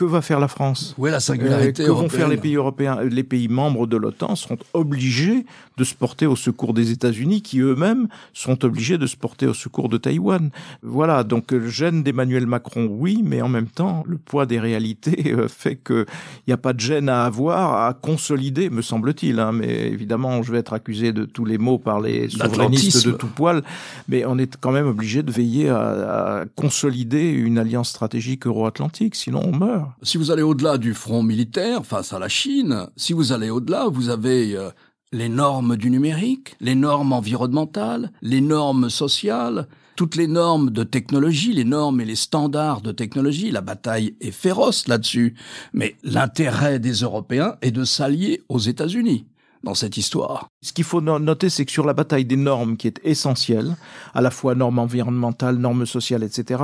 que 0.00 0.06
va 0.06 0.22
faire 0.22 0.40
la 0.40 0.48
France 0.48 0.94
Où 0.96 1.06
est 1.06 1.10
la 1.10 1.20
singularité 1.20 1.82
euh, 1.82 1.88
Que 1.88 1.90
vont 1.90 2.08
faire 2.08 2.28
les 2.28 2.38
pays 2.38 2.54
européens 2.54 3.02
Les 3.02 3.22
pays 3.22 3.48
membres 3.48 3.86
de 3.86 3.98
l'OTAN 3.98 4.34
seront 4.34 4.56
obligés 4.72 5.44
de 5.76 5.84
se 5.84 5.94
porter 5.94 6.26
au 6.26 6.36
secours 6.36 6.72
des 6.72 6.90
États-Unis, 6.90 7.42
qui 7.42 7.60
eux-mêmes 7.60 8.08
sont 8.32 8.64
obligés 8.64 8.96
de 8.96 9.06
se 9.06 9.16
porter 9.16 9.46
au 9.46 9.52
secours 9.52 9.90
de 9.90 9.98
Taïwan. 9.98 10.48
Voilà, 10.82 11.22
donc 11.22 11.52
le 11.52 11.68
gêne 11.68 12.02
d'Emmanuel 12.02 12.46
Macron, 12.46 12.88
oui, 12.90 13.20
mais 13.22 13.42
en 13.42 13.50
même 13.50 13.66
temps, 13.66 14.02
le 14.06 14.16
poids 14.16 14.46
des 14.46 14.58
réalités 14.58 15.34
euh, 15.34 15.48
fait 15.48 15.76
qu'il 15.76 16.06
n'y 16.48 16.54
a 16.54 16.56
pas 16.56 16.72
de 16.72 16.80
gêne 16.80 17.10
à 17.10 17.24
avoir, 17.24 17.86
à 17.86 17.92
consolider, 17.92 18.70
me 18.70 18.80
semble-t-il. 18.80 19.38
Hein, 19.38 19.52
mais 19.52 19.88
évidemment, 19.88 20.42
je 20.42 20.50
vais 20.50 20.58
être 20.60 20.72
accusé 20.72 21.12
de 21.12 21.26
tous 21.26 21.44
les 21.44 21.58
mots 21.58 21.78
par 21.78 22.00
les 22.00 22.30
souverainistes 22.30 23.06
de 23.06 23.12
tout 23.12 23.28
poil, 23.28 23.62
mais 24.08 24.24
on 24.24 24.38
est 24.38 24.56
quand 24.56 24.72
même 24.72 24.86
obligé 24.86 25.22
de 25.22 25.30
veiller 25.30 25.68
à, 25.68 26.40
à 26.40 26.44
consolider 26.56 27.28
une 27.28 27.58
alliance 27.58 27.90
stratégique 27.90 28.46
euro-atlantique, 28.46 29.14
sinon 29.14 29.42
on 29.44 29.54
meurt. 29.54 29.89
Si 30.02 30.16
vous 30.18 30.30
allez 30.30 30.42
au-delà 30.42 30.78
du 30.78 30.94
front 30.94 31.22
militaire 31.22 31.84
face 31.84 32.12
à 32.12 32.18
la 32.18 32.28
Chine, 32.28 32.86
si 32.96 33.12
vous 33.12 33.32
allez 33.32 33.50
au-delà, 33.50 33.88
vous 33.88 34.08
avez 34.08 34.56
euh, 34.56 34.70
les 35.12 35.28
normes 35.28 35.76
du 35.76 35.90
numérique, 35.90 36.56
les 36.60 36.74
normes 36.74 37.12
environnementales, 37.12 38.12
les 38.22 38.40
normes 38.40 38.90
sociales, 38.90 39.66
toutes 39.96 40.16
les 40.16 40.28
normes 40.28 40.70
de 40.70 40.82
technologie, 40.82 41.52
les 41.52 41.64
normes 41.64 42.00
et 42.00 42.04
les 42.04 42.16
standards 42.16 42.80
de 42.80 42.92
technologie. 42.92 43.50
La 43.50 43.60
bataille 43.60 44.14
est 44.20 44.30
féroce 44.30 44.88
là-dessus. 44.88 45.34
Mais 45.72 45.96
l'intérêt 46.02 46.78
des 46.78 46.92
Européens 46.92 47.56
est 47.60 47.70
de 47.70 47.84
s'allier 47.84 48.42
aux 48.48 48.58
États-Unis 48.58 49.26
dans 49.62 49.74
cette 49.74 49.96
histoire. 49.96 50.48
Ce 50.62 50.72
qu'il 50.72 50.84
faut 50.84 51.00
noter, 51.00 51.50
c'est 51.50 51.64
que 51.64 51.72
sur 51.72 51.84
la 51.84 51.92
bataille 51.92 52.24
des 52.24 52.36
normes, 52.36 52.76
qui 52.76 52.86
est 52.86 53.00
essentielle, 53.04 53.76
à 54.14 54.20
la 54.20 54.30
fois 54.30 54.54
normes 54.54 54.78
environnementales, 54.78 55.56
normes 55.56 55.86
sociales, 55.86 56.22
etc., 56.22 56.62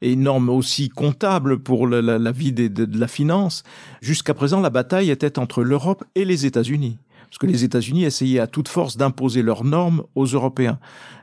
et 0.00 0.16
normes 0.16 0.48
aussi 0.48 0.88
comptables 0.88 1.58
pour 1.58 1.86
la, 1.86 2.32
vie 2.32 2.52
de 2.52 2.98
la 2.98 3.08
finance, 3.08 3.64
jusqu'à 4.00 4.34
présent, 4.34 4.60
la 4.60 4.70
bataille 4.70 5.10
était 5.10 5.38
entre 5.38 5.62
l'Europe 5.62 6.04
et 6.14 6.24
les 6.24 6.46
États-Unis 6.46 6.98
parce 7.28 7.38
que 7.38 7.46
les 7.46 7.64
États-Unis 7.64 8.04
essayaient 8.04 8.40
à 8.40 8.46
toute 8.46 8.68
force 8.68 8.96
d'imposer 8.96 9.42
leurs 9.42 9.64
normes 9.64 10.02
aux 10.14 10.26
Européens. 10.26 10.78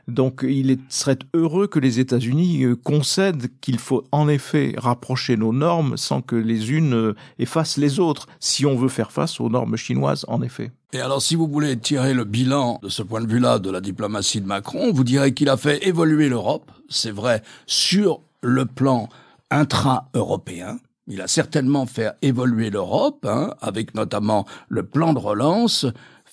Donc 0.08 0.44
il 0.48 0.78
serait 0.88 1.18
heureux 1.34 1.66
que 1.66 1.80
les 1.80 1.98
États-Unis 1.98 2.62
euh, 2.62 2.76
concèdent 2.76 3.48
qu'il 3.60 3.78
faut 3.78 4.04
en 4.12 4.28
effet 4.28 4.74
rapprocher 4.76 5.36
nos 5.36 5.52
normes 5.52 5.96
sans 5.96 6.22
que 6.22 6.36
les 6.36 6.70
unes 6.70 6.94
euh, 6.94 7.14
effacent 7.38 7.76
les 7.76 7.98
autres, 7.98 8.28
si 8.38 8.64
on 8.66 8.76
veut 8.76 8.88
faire 8.88 9.10
face 9.10 9.40
aux 9.40 9.48
normes 9.48 9.76
chinoises, 9.76 10.24
en 10.28 10.42
effet. 10.42 10.70
Et 10.92 11.00
alors, 11.00 11.20
si 11.20 11.34
vous 11.34 11.48
voulez 11.48 11.76
tirer 11.76 12.14
le 12.14 12.24
bilan 12.24 12.78
de 12.82 12.88
ce 12.88 13.02
point 13.02 13.20
de 13.20 13.26
vue-là 13.26 13.58
de 13.58 13.70
la 13.70 13.80
diplomatie 13.80 14.40
de 14.40 14.46
Macron, 14.46 14.92
vous 14.92 15.04
direz 15.04 15.34
qu'il 15.34 15.48
a 15.48 15.56
fait 15.56 15.86
évoluer 15.86 16.28
l'Europe, 16.28 16.70
c'est 16.88 17.10
vrai, 17.10 17.42
sur 17.66 18.20
le 18.42 18.64
plan 18.64 19.08
intra-européen, 19.50 20.78
il 21.06 21.20
a 21.20 21.28
certainement 21.28 21.86
fait 21.86 22.12
évoluer 22.22 22.70
l'Europe, 22.70 23.24
hein, 23.28 23.54
avec 23.60 23.94
notamment 23.94 24.44
le 24.68 24.84
plan 24.84 25.12
de 25.12 25.18
relance, 25.18 25.86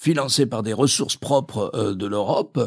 financé 0.04 0.46
par 0.46 0.64
des 0.64 0.74
ressources 0.74 1.16
propres 1.16 1.72
euh, 1.76 1.96
de 1.96 2.06
l'Europe. 2.06 2.60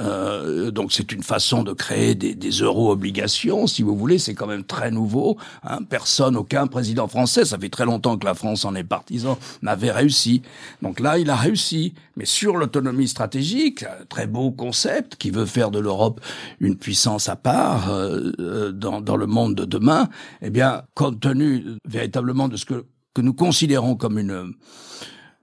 Euh, 0.00 0.70
donc 0.70 0.90
c'est 0.90 1.12
une 1.12 1.22
façon 1.22 1.62
de 1.62 1.74
créer 1.74 2.14
des, 2.14 2.34
des 2.34 2.50
euro-obligations, 2.50 3.66
si 3.66 3.82
vous 3.82 3.94
voulez. 3.94 4.18
C'est 4.18 4.34
quand 4.34 4.46
même 4.46 4.64
très 4.64 4.90
nouveau. 4.90 5.36
Hein. 5.64 5.80
Personne, 5.82 6.34
aucun 6.34 6.66
président 6.66 7.06
français, 7.06 7.44
ça 7.44 7.58
fait 7.58 7.68
très 7.68 7.84
longtemps 7.84 8.16
que 8.16 8.24
la 8.24 8.32
France 8.32 8.64
en 8.64 8.74
est 8.74 8.84
partisan, 8.84 9.38
n'avait 9.60 9.90
réussi. 9.90 10.40
Donc 10.80 10.98
là, 10.98 11.18
il 11.18 11.28
a 11.28 11.36
réussi. 11.36 11.92
Mais 12.16 12.24
sur 12.24 12.56
l'autonomie 12.56 13.06
stratégique, 13.06 13.84
très 14.08 14.26
beau 14.26 14.50
concept 14.50 15.16
qui 15.16 15.30
veut 15.30 15.46
faire 15.46 15.70
de 15.70 15.78
l'Europe 15.78 16.22
une 16.58 16.76
puissance 16.76 17.28
à 17.28 17.36
part 17.36 17.90
euh, 17.90 18.72
dans, 18.72 19.02
dans 19.02 19.16
le 19.18 19.26
monde 19.26 19.54
de 19.54 19.66
demain. 19.66 20.08
Eh 20.40 20.48
bien, 20.48 20.84
compte 20.94 21.20
tenu 21.20 21.66
véritablement 21.86 22.48
de 22.48 22.56
ce 22.56 22.64
que, 22.64 22.86
que 23.12 23.20
nous 23.20 23.34
considérons 23.34 23.94
comme 23.94 24.18
une 24.18 24.54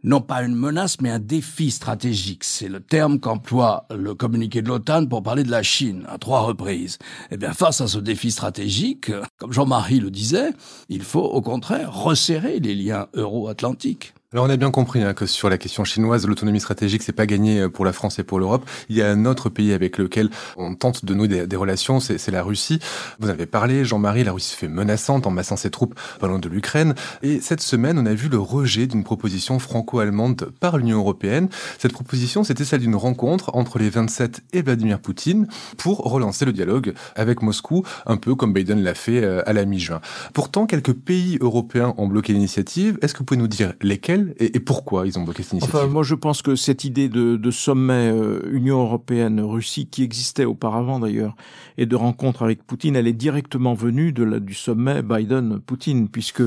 non 0.05 0.21
pas 0.21 0.43
une 0.43 0.55
menace, 0.55 1.01
mais 1.01 1.09
un 1.09 1.19
défi 1.19 1.71
stratégique. 1.71 2.43
C'est 2.43 2.69
le 2.69 2.79
terme 2.79 3.19
qu'emploie 3.19 3.87
le 3.93 4.13
communiqué 4.13 4.61
de 4.61 4.67
l'OTAN 4.67 5.07
pour 5.07 5.23
parler 5.23 5.43
de 5.43 5.51
la 5.51 5.63
Chine 5.63 6.05
à 6.07 6.19
trois 6.19 6.41
reprises. 6.41 6.99
Eh 7.31 7.37
bien, 7.37 7.53
face 7.53 7.81
à 7.81 7.87
ce 7.87 7.97
défi 7.97 8.31
stratégique, 8.31 9.11
comme 9.37 9.51
Jean-Marie 9.51 9.99
le 9.99 10.11
disait, 10.11 10.51
il 10.89 11.01
faut 11.01 11.23
au 11.23 11.41
contraire 11.41 11.91
resserrer 11.93 12.59
les 12.59 12.75
liens 12.75 13.07
euro-atlantiques. 13.15 14.14
Alors 14.35 14.47
on 14.47 14.49
a 14.49 14.57
bien 14.57 14.69
compris 14.69 15.01
hein, 15.01 15.13
que 15.13 15.25
sur 15.25 15.49
la 15.49 15.57
question 15.57 15.85
chinoise, 15.85 16.27
l'autonomie 16.27 16.59
stratégique, 16.59 17.03
c'est 17.03 17.13
pas 17.13 17.25
gagné 17.25 17.61
euh, 17.61 17.69
pour 17.69 17.85
la 17.85 17.93
France 17.93 18.19
et 18.19 18.23
pour 18.23 18.37
l'Europe. 18.37 18.69
Il 18.89 18.97
y 18.97 19.01
a 19.01 19.09
un 19.09 19.23
autre 19.23 19.47
pays 19.47 19.71
avec 19.71 19.97
lequel 19.97 20.29
on 20.57 20.75
tente 20.75 21.05
de 21.05 21.13
nouer 21.13 21.47
des, 21.47 21.55
relations, 21.55 22.01
c'est 22.01 22.31
la 22.31 22.43
Russie. 22.43 22.79
Vous 23.19 23.29
avez 23.29 23.45
parlé, 23.45 23.85
Jean-Marie, 23.85 24.25
la 24.25 24.33
Russie 24.33 24.49
se 24.49 24.57
fait 24.57 24.67
menaçante 24.67 25.25
en 25.25 25.31
massant 25.31 25.55
ses 25.55 25.69
troupes 25.69 25.97
pas 26.19 26.27
de 26.27 26.49
l'Ukraine. 26.49 26.95
Et 27.23 27.39
cette 27.39 27.61
semaine, 27.61 27.97
on 27.97 28.05
a 28.05 28.13
vu 28.13 28.27
le 28.27 28.37
rejet 28.37 28.87
d'une 28.87 29.05
proposition 29.05 29.57
franco-allemande 29.57 30.51
par 30.59 30.77
l'Union 30.77 30.97
européenne. 30.97 31.47
Cette 31.79 31.93
proposition, 31.93 32.43
c'était 32.43 32.65
celle 32.65 32.81
d'une 32.81 32.97
rencontre 32.97 33.51
entre 33.55 33.79
les 33.79 33.89
27 33.89 34.41
et 34.51 34.61
Vladimir 34.63 34.99
Poutine 34.99 35.47
pour 35.77 35.99
relancer 35.99 36.43
le 36.43 36.51
dialogue 36.51 36.93
avec 37.15 37.41
Moscou, 37.41 37.85
un 38.05 38.17
peu 38.17 38.35
comme 38.35 38.51
Biden 38.51 38.83
l'a 38.83 38.95
fait 38.95 39.23
euh, 39.23 39.41
à 39.45 39.53
la 39.53 39.63
mi-juin. 39.63 40.01
Pourtant, 40.33 40.65
quelques 40.65 40.91
pays 40.91 41.37
européens 41.39 41.93
ont 41.97 42.07
bloqué 42.07 42.33
l'initiative. 42.33 42.97
Est-ce 43.01 43.13
que 43.13 43.19
vous 43.19 43.23
pouvez 43.23 43.39
nous 43.39 43.47
dire 43.47 43.71
lesquels 43.81 44.24
et, 44.39 44.59
pourquoi 44.59 45.07
ils 45.07 45.17
ont 45.17 45.23
bloqué 45.23 45.43
cette 45.43 45.53
initiative? 45.53 45.75
Enfin, 45.75 45.87
moi 45.87 46.03
je 46.03 46.15
pense 46.15 46.41
que 46.41 46.55
cette 46.55 46.83
idée 46.83 47.09
de, 47.09 47.35
de 47.35 47.51
sommet 47.51 48.11
euh, 48.11 48.41
Union 48.51 48.81
européenne-Russie, 48.81 49.87
qui 49.87 50.03
existait 50.03 50.45
auparavant 50.45 50.99
d'ailleurs, 50.99 51.35
et 51.77 51.85
de 51.85 51.95
rencontre 51.95 52.43
avec 52.43 52.63
Poutine, 52.63 52.95
elle 52.95 53.07
est 53.07 53.13
directement 53.13 53.73
venue 53.73 54.11
de 54.11 54.23
la, 54.23 54.39
du 54.39 54.53
sommet 54.53 55.01
Biden-Poutine, 55.01 56.09
puisque 56.09 56.43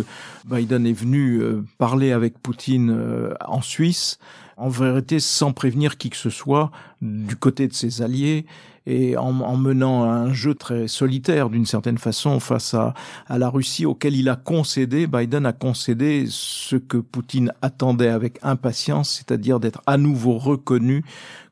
Biden 0.47 0.87
est 0.87 0.93
venu 0.93 1.39
euh, 1.39 1.63
parler 1.79 2.13
avec 2.13 2.39
Poutine 2.39 2.91
euh, 2.91 3.35
en 3.47 3.61
Suisse, 3.61 4.19
en 4.57 4.69
vérité 4.69 5.21
sans 5.21 5.53
prévenir 5.53 5.99
qui 5.99 6.11
que 6.11 6.17
ce 6.17 6.31
soit 6.31 6.71
du 7.01 7.37
côté 7.37 7.69
de 7.69 7.75
ses 7.75 8.03
alliés 8.03 8.45
et 8.87 9.17
en, 9.17 9.41
en, 9.41 9.57
menant 9.57 10.05
un 10.05 10.33
jeu 10.33 10.55
très 10.55 10.89
solitaire 10.89 11.51
d'une 11.51 11.67
certaine 11.67 11.99
façon 11.99 12.41
face 12.41 12.75
à, 12.75 12.95
à 13.27 13.39
la 13.39 13.49
Russie 13.49 13.87
auquel 13.87 14.17
il 14.17 14.29
a 14.29 14.37
concédé, 14.37 15.07
Biden 15.07 15.47
a 15.47 15.53
concédé 15.53 16.27
ce 16.29 16.77
que 16.77 16.97
Poutine 16.97 17.53
attendait 17.63 18.09
avec 18.09 18.39
impatience, 18.43 19.11
c'est-à-dire 19.11 19.61
d'être 19.61 19.83
à 19.87 19.97
nouveau 19.99 20.39
reconnu 20.39 21.05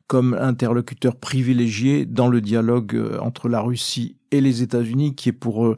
comme 0.07 0.33
interlocuteur 0.33 1.15
privilégié 1.15 2.05
dans 2.05 2.29
le 2.29 2.41
dialogue 2.41 2.95
euh, 2.95 3.19
entre 3.19 3.49
la 3.49 3.61
Russie 3.61 4.16
et 4.31 4.41
les 4.41 4.61
États-Unis, 4.61 5.15
qui 5.15 5.29
est 5.29 5.33
pour 5.33 5.65
euh, 5.65 5.75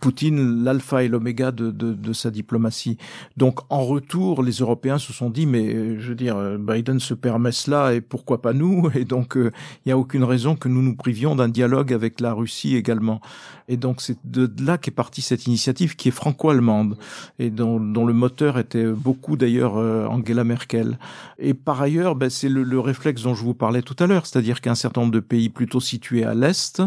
Poutine 0.00 0.64
l'alpha 0.64 1.04
et 1.04 1.08
l'oméga 1.08 1.52
de, 1.52 1.70
de, 1.70 1.92
de, 1.92 2.12
sa 2.12 2.32
diplomatie. 2.32 2.98
Donc 3.36 3.60
en 3.70 3.84
retour, 3.84 4.42
les 4.42 4.54
Européens 4.54 4.98
se 4.98 5.12
sont 5.12 5.30
dit, 5.30 5.46
mais 5.46 5.72
euh, 5.72 6.00
je 6.00 6.08
veux 6.08 6.14
dire, 6.16 6.36
Biden 6.58 6.98
se 6.98 7.14
permet 7.14 7.52
cela 7.52 7.94
et 7.94 8.00
pourquoi 8.00 8.42
pas 8.42 8.52
nous? 8.52 8.90
Et 8.94 9.04
donc 9.04 9.34
il 9.36 9.52
n'y 9.86 9.92
a 9.92 9.98
aucune 9.98 10.24
raison 10.24 10.56
que 10.56 10.68
nous 10.68 10.82
nous 10.82 10.96
privions 10.96 11.36
d'un 11.36 11.48
dialogue 11.48 11.92
avec 11.92 12.20
la 12.20 12.32
Russie 12.32 12.74
également. 12.74 13.20
Et 13.68 13.76
donc 13.76 14.00
c'est 14.00 14.18
de 14.24 14.50
là 14.60 14.76
qu'est 14.76 14.90
partie 14.90 15.22
cette 15.22 15.46
initiative 15.46 15.94
qui 15.94 16.08
est 16.08 16.12
franco-allemande 16.12 16.96
et 17.38 17.50
dont, 17.50 17.78
dont, 17.78 18.04
le 18.04 18.12
moteur 18.12 18.58
était 18.58 18.86
beaucoup 18.86 19.36
d'ailleurs 19.36 19.76
Angela 20.10 20.42
Merkel. 20.42 20.98
Et 21.38 21.54
par 21.54 21.80
ailleurs, 21.80 22.16
ben, 22.16 22.28
c'est 22.28 22.48
le, 22.48 22.64
le 22.64 22.80
réflexe 22.80 23.22
dont 23.22 23.34
je 23.34 23.44
vous 23.44 23.54
parlais 23.54 23.82
tout 23.82 23.96
à 24.00 24.08
l'heure, 24.08 24.26
c'est-à-dire 24.26 24.60
qu'un 24.60 24.74
certain 24.74 25.02
nombre 25.02 25.12
de 25.12 25.20
pays 25.20 25.48
plutôt 25.48 25.80
situés 25.80 26.24
à 26.24 26.34
l'est 26.34 26.82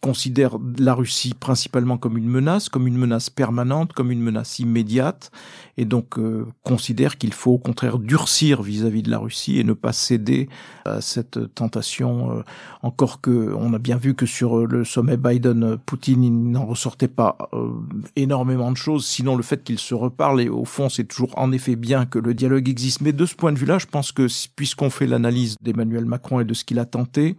considère 0.00 0.58
la 0.78 0.94
Russie 0.94 1.34
principalement 1.34 1.98
comme 1.98 2.16
une 2.18 2.28
menace, 2.28 2.68
comme 2.68 2.86
une 2.86 2.96
menace 2.96 3.30
permanente, 3.30 3.92
comme 3.92 4.10
une 4.10 4.22
menace 4.22 4.58
immédiate, 4.58 5.30
et 5.78 5.84
donc 5.84 6.18
euh, 6.18 6.46
considère 6.62 7.18
qu'il 7.18 7.32
faut 7.32 7.52
au 7.52 7.58
contraire 7.58 7.98
durcir 7.98 8.62
vis-à-vis 8.62 9.02
de 9.02 9.10
la 9.10 9.18
Russie 9.18 9.58
et 9.58 9.64
ne 9.64 9.74
pas 9.74 9.92
céder 9.92 10.48
à 10.84 11.00
cette 11.00 11.54
tentation. 11.54 12.38
Euh, 12.38 12.42
encore 12.82 13.20
que 13.20 13.54
on 13.54 13.72
a 13.74 13.78
bien 13.78 13.96
vu 13.96 14.14
que 14.14 14.26
sur 14.26 14.66
le 14.66 14.84
sommet 14.84 15.16
Biden-Poutine, 15.16 16.24
il 16.24 16.50
n'en 16.50 16.64
ressortait 16.64 17.08
pas 17.08 17.36
euh, 17.52 17.70
énormément 18.16 18.72
de 18.72 18.76
choses, 18.76 19.06
sinon 19.06 19.36
le 19.36 19.42
fait 19.42 19.62
qu'ils 19.62 19.78
se 19.78 19.94
reparlent. 19.94 20.40
Et 20.40 20.48
au 20.48 20.64
fond, 20.64 20.88
c'est 20.88 21.04
toujours 21.04 21.36
en 21.38 21.52
effet 21.52 21.76
bien 21.76 22.06
que 22.06 22.18
le 22.18 22.34
dialogue 22.34 22.68
existe. 22.68 23.00
Mais 23.02 23.12
de 23.12 23.26
ce 23.26 23.34
point 23.34 23.52
de 23.52 23.58
vue-là, 23.58 23.78
je 23.78 23.86
pense 23.86 24.12
que 24.12 24.26
puisqu'on 24.54 24.90
fait 24.90 25.06
l'analyse 25.06 25.56
d'Emmanuel 25.60 26.06
Macron 26.06 26.40
et 26.40 26.44
de 26.44 26.54
ce 26.54 26.64
qu'il 26.64 26.78
a 26.78 26.86
tenté, 26.86 27.36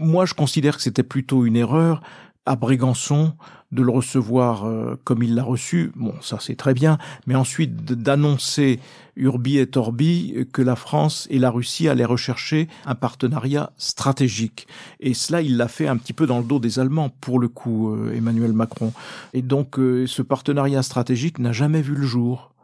moi, 0.00 0.26
je 0.26 0.34
considère 0.34 0.76
que 0.76 0.82
c'était 0.82 1.02
plutôt 1.02 1.44
une 1.44 1.56
erreur 1.56 2.02
à 2.48 2.56
Brégançon 2.56 3.34
de 3.70 3.82
le 3.82 3.90
recevoir 3.90 4.64
euh, 4.64 4.98
comme 5.04 5.22
il 5.22 5.34
l'a 5.34 5.42
reçu. 5.42 5.92
Bon, 5.94 6.14
ça 6.22 6.38
c'est 6.40 6.56
très 6.56 6.72
bien, 6.72 6.96
mais 7.26 7.34
ensuite 7.34 7.84
d'annoncer 7.84 8.80
Urbi 9.16 9.58
et 9.58 9.68
Orbi 9.76 10.46
que 10.52 10.62
la 10.62 10.74
France 10.74 11.26
et 11.30 11.38
la 11.38 11.50
Russie 11.50 11.88
allaient 11.88 12.06
rechercher 12.06 12.68
un 12.86 12.94
partenariat 12.94 13.72
stratégique. 13.76 14.66
Et 15.00 15.12
cela, 15.12 15.42
il 15.42 15.58
l'a 15.58 15.68
fait 15.68 15.88
un 15.88 15.98
petit 15.98 16.14
peu 16.14 16.26
dans 16.26 16.38
le 16.38 16.44
dos 16.44 16.58
des 16.58 16.78
Allemands, 16.78 17.10
pour 17.20 17.38
le 17.38 17.48
coup, 17.48 17.90
euh, 17.90 18.14
Emmanuel 18.14 18.54
Macron. 18.54 18.92
Et 19.34 19.42
donc, 19.42 19.78
euh, 19.78 20.06
ce 20.06 20.22
partenariat 20.22 20.82
stratégique 20.82 21.38
n'a 21.38 21.52
jamais 21.52 21.82
vu 21.82 21.94
le 21.94 22.06
jour 22.06 22.54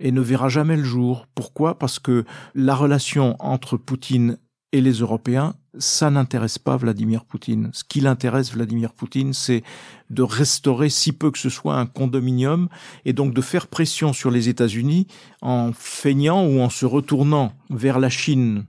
et 0.00 0.10
ne 0.10 0.20
verra 0.20 0.48
jamais 0.48 0.76
le 0.76 0.84
jour. 0.84 1.26
Pourquoi? 1.34 1.78
Parce 1.78 2.00
que 2.00 2.24
la 2.54 2.74
relation 2.74 3.36
entre 3.38 3.76
Poutine 3.76 4.38
et 4.72 4.80
les 4.80 4.92
Européens, 4.92 5.54
ça 5.78 6.10
n'intéresse 6.10 6.58
pas 6.58 6.76
Vladimir 6.76 7.24
Poutine. 7.24 7.70
Ce 7.72 7.84
qui 7.84 8.00
l'intéresse 8.00 8.52
Vladimir 8.52 8.92
Poutine, 8.92 9.32
c'est 9.32 9.62
de 10.10 10.22
restaurer 10.22 10.88
si 10.88 11.12
peu 11.12 11.30
que 11.30 11.38
ce 11.38 11.50
soit 11.50 11.76
un 11.76 11.86
condominium 11.86 12.68
et 13.04 13.12
donc 13.12 13.34
de 13.34 13.40
faire 13.40 13.66
pression 13.66 14.12
sur 14.12 14.30
les 14.30 14.48
États-Unis 14.48 15.06
en 15.40 15.72
feignant 15.72 16.44
ou 16.44 16.60
en 16.60 16.70
se 16.70 16.86
retournant 16.86 17.52
vers 17.70 17.98
la 17.98 18.10
Chine. 18.10 18.64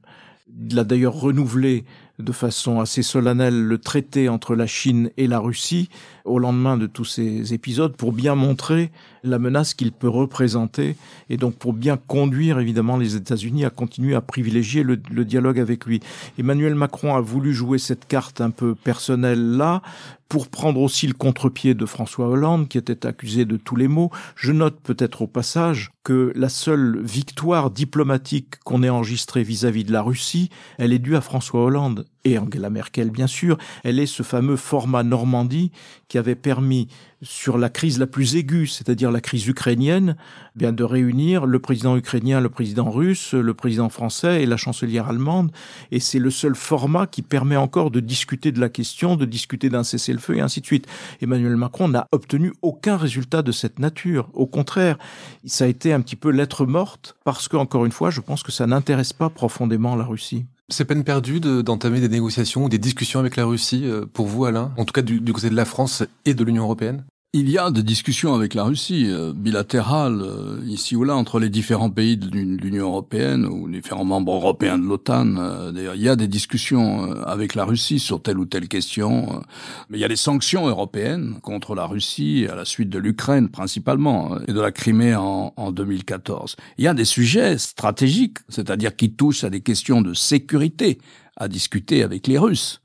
Il 0.69 0.78
a 0.80 0.84
d'ailleurs 0.84 1.13
renouvelé 1.13 1.86
de 2.19 2.32
façon 2.32 2.80
assez 2.80 3.02
solennelle 3.02 3.63
le 3.63 3.78
traité 3.78 4.30
entre 4.30 4.56
la 4.56 4.67
Chine 4.67 5.10
et 5.17 5.28
la 5.28 5.39
Russie 5.39 5.89
au 6.30 6.39
lendemain 6.39 6.78
de 6.78 6.86
tous 6.86 7.06
ces 7.06 7.54
épisodes 7.54 7.96
pour 7.96 8.13
bien 8.13 8.36
montrer 8.36 8.92
la 9.24 9.39
menace 9.39 9.74
qu'il 9.74 9.92
peut 9.92 10.08
représenter 10.08 10.96
et 11.30 11.38
donc 11.38 11.56
pour 11.56 11.74
bien 11.74 11.98
conduire 11.98 12.60
évidemment 12.60 12.98
les 12.98 13.15
États-Unis 13.15 13.65
à 13.65 13.70
continuer 13.70 14.15
à 14.15 14.22
privilégier 14.22 14.84
le, 14.84 15.00
le, 15.12 15.26
dialogue 15.26 15.60
avec 15.60 15.86
lui. 15.86 16.00
Emmanuel 16.38 16.76
Macron 16.76 17.15
a 17.15 17.22
voulu 17.22 17.54
jouer 17.54 17.80
cette 17.80 18.08
carte 18.08 18.42
un 18.42 18.52
peu 18.52 18.76
personnelle 18.76 19.58
là 19.58 19.82
pour 20.30 20.48
prendre 20.48 20.80
aussi 20.80 21.08
le 21.08 21.13
contre-pied 21.13 21.74
de 21.74 21.86
François 21.88 22.28
Hollande 22.28 22.70
qui 22.70 22.78
était 22.78 23.08
accusé 23.08 23.46
de 23.46 23.58
tous 23.58 23.76
les 23.76 23.88
maux. 23.88 24.12
Je 24.36 24.52
note 24.52 24.80
peut-être 24.80 25.24
au 25.24 25.28
passage 25.28 25.92
que 26.04 26.32
la 26.36 26.50
seule 26.50 27.02
victoire 27.02 27.72
diplomatique 27.72 28.60
qu'on 28.63 28.84
ait 28.84 28.89
enregistrée 28.89 29.44
vis-à-vis 29.44 29.84
de 29.84 29.92
la 29.92 30.04
Russie, 30.04 30.50
elle 30.78 30.94
est 30.94 31.00
due 31.00 31.15
à 31.15 31.22
François 31.22 31.63
Hollande 31.63 32.06
et 32.25 32.38
Angela 32.38 32.69
Merkel 32.69 33.10
bien 33.10 33.27
sûr, 33.27 33.58
elle 33.84 33.99
est 33.99 34.05
ce 34.05 34.23
fameux 34.23 34.58
format 34.58 35.03
Normandie 35.03 35.71
qui 36.08 36.17
avait 36.17 36.36
permis 36.36 36.88
sur 37.21 37.58
la 37.58 37.69
crise 37.69 37.99
la 37.99 38.08
plus 38.08 38.36
aiguë, 38.36 38.67
c'est-à-dire 38.67 39.12
la 39.12 39.21
crise 39.21 39.47
ukrainienne, 39.47 40.15
bien 40.55 40.71
de 40.71 40.84
réunir 40.84 41.45
le 41.45 41.60
président 41.60 41.97
ukrainien, 41.97 42.39
le 42.39 42.49
président 42.49 42.89
russe, 42.89 43.34
le 43.34 43.53
président 43.53 43.89
français 43.89 44.41
et 44.41 44.45
la 44.45 44.58
chancelière 44.58 45.10
allemande. 45.10 45.51
Et 45.91 45.99
c'est 45.99 46.19
le 46.19 46.32
seul 46.32 46.55
format 46.55 47.08
qui 47.08 47.21
permet 47.21 47.58
encore 47.58 47.91
de 47.91 47.99
discuter 47.99 48.51
de 48.51 48.60
la 48.60 48.69
question, 48.69 49.15
de 49.15 49.25
discuter 49.25 49.69
d'un 49.69 49.84
cessez-le-feu 49.84 50.38
et 50.38 50.41
ainsi 50.41 50.62
de 50.62 50.65
suite. 50.65 50.88
Emmanuel 51.21 51.55
Macron 51.58 51.89
n'a 51.89 52.08
obtenu 52.12 52.53
aucun 52.62 52.95
résultat 52.95 53.41
de 53.41 53.51
cette 53.51 53.79
nature. 53.79 54.29
Au 54.34 54.47
contraire, 54.47 54.97
ça 55.45 55.65
a 55.65 55.67
été 55.67 55.91
un 55.91 56.01
petit 56.01 56.15
peu 56.15 56.29
lettre 56.29 56.65
morte 56.65 57.15
parce 57.25 57.47
que, 57.47 57.58
encore 57.58 57.86
une 57.86 57.91
fois, 57.91 58.10
je 58.10 58.21
pense 58.21 58.43
que 58.43 58.51
ça 58.51 58.65
n'intéresse 58.65 59.13
pas 59.13 59.29
profondément 59.29 59.95
la 59.95 60.05
Russie. 60.05 60.45
C'est 60.71 60.86
peine 60.86 61.03
perdue 61.03 61.39
d'entamer 61.39 61.99
des 61.99 62.10
négociations 62.10 62.65
ou 62.65 62.69
des 62.69 62.77
discussions 62.77 63.19
avec 63.19 63.36
la 63.36 63.45
Russie 63.45 63.86
euh, 63.86 64.05
pour 64.05 64.27
vous, 64.27 64.45
Alain 64.45 64.71
En 64.77 64.86
tout 64.86 64.93
cas, 64.93 65.01
du, 65.01 65.19
du 65.19 65.34
côté 65.34 65.49
de 65.49 65.55
la 65.55 65.65
France 65.65 66.03
et 66.25 66.34
de 66.34 66.43
l'Union 66.43 66.63
européenne? 66.63 67.05
Il 67.32 67.48
y 67.48 67.60
a 67.60 67.70
des 67.70 67.84
discussions 67.84 68.34
avec 68.34 68.56
la 68.56 68.63
Russie, 68.63 69.06
euh, 69.08 69.34
bilatérales, 69.36 70.20
euh, 70.24 70.62
ici 70.65 70.96
ou 70.96 71.04
là, 71.04 71.15
entre 71.15 71.39
les 71.39 71.50
différents 71.50 71.92
pays 71.92 72.18
de 72.18 72.28
l'Union 72.28 72.88
européenne 72.88 73.46
ou 73.46 73.68
les 73.68 73.82
différents 73.82 74.04
membres 74.04 74.34
européens 74.34 74.80
de 74.80 74.86
l'OTAN. 74.86 75.36
Euh, 75.38 75.92
il 75.96 76.02
y 76.02 76.10
a 76.10 76.15
des 76.15 76.28
discussions 76.28 77.12
avec 77.28 77.54
la 77.54 77.65
Russie 77.65 78.00
sur 78.00 78.24
telle 78.24 78.39
ou 78.39 78.46
telle 78.46 78.68
question. 78.68 79.44
mais 79.89 80.00
il 80.00 80.02
y 80.02 80.06
a 80.06 80.08
des 80.08 80.15
sanctions 80.15 80.68
européennes 80.68 81.36
contre 81.44 81.76
la 81.76 81.86
Russie 81.86 82.48
à 82.50 82.56
la 82.56 82.65
suite 82.65 82.89
de 82.89 82.98
l'Ukraine 82.98 83.50
principalement 83.50 84.39
et 84.48 84.54
de 84.54 84.60
la 84.60 84.72
Crimée 84.72 85.15
en, 85.15 85.54
en 85.56 85.72
2014. 85.72 86.56
Il 86.80 86.86
y 86.86 86.88
a 86.88 86.96
des 86.96 87.06
sujets 87.06 87.60
stratégiques, 87.60 88.39
c'est-à-dire 88.50 88.96
qui 88.96 89.12
touchent 89.12 89.44
à 89.44 89.52
des 89.52 89.62
questions 89.62 90.02
de 90.02 90.15
sécurité 90.15 90.98
à 91.38 91.48
discuter 91.48 92.02
avec 92.02 92.26
les 92.26 92.39
Russes 92.39 92.82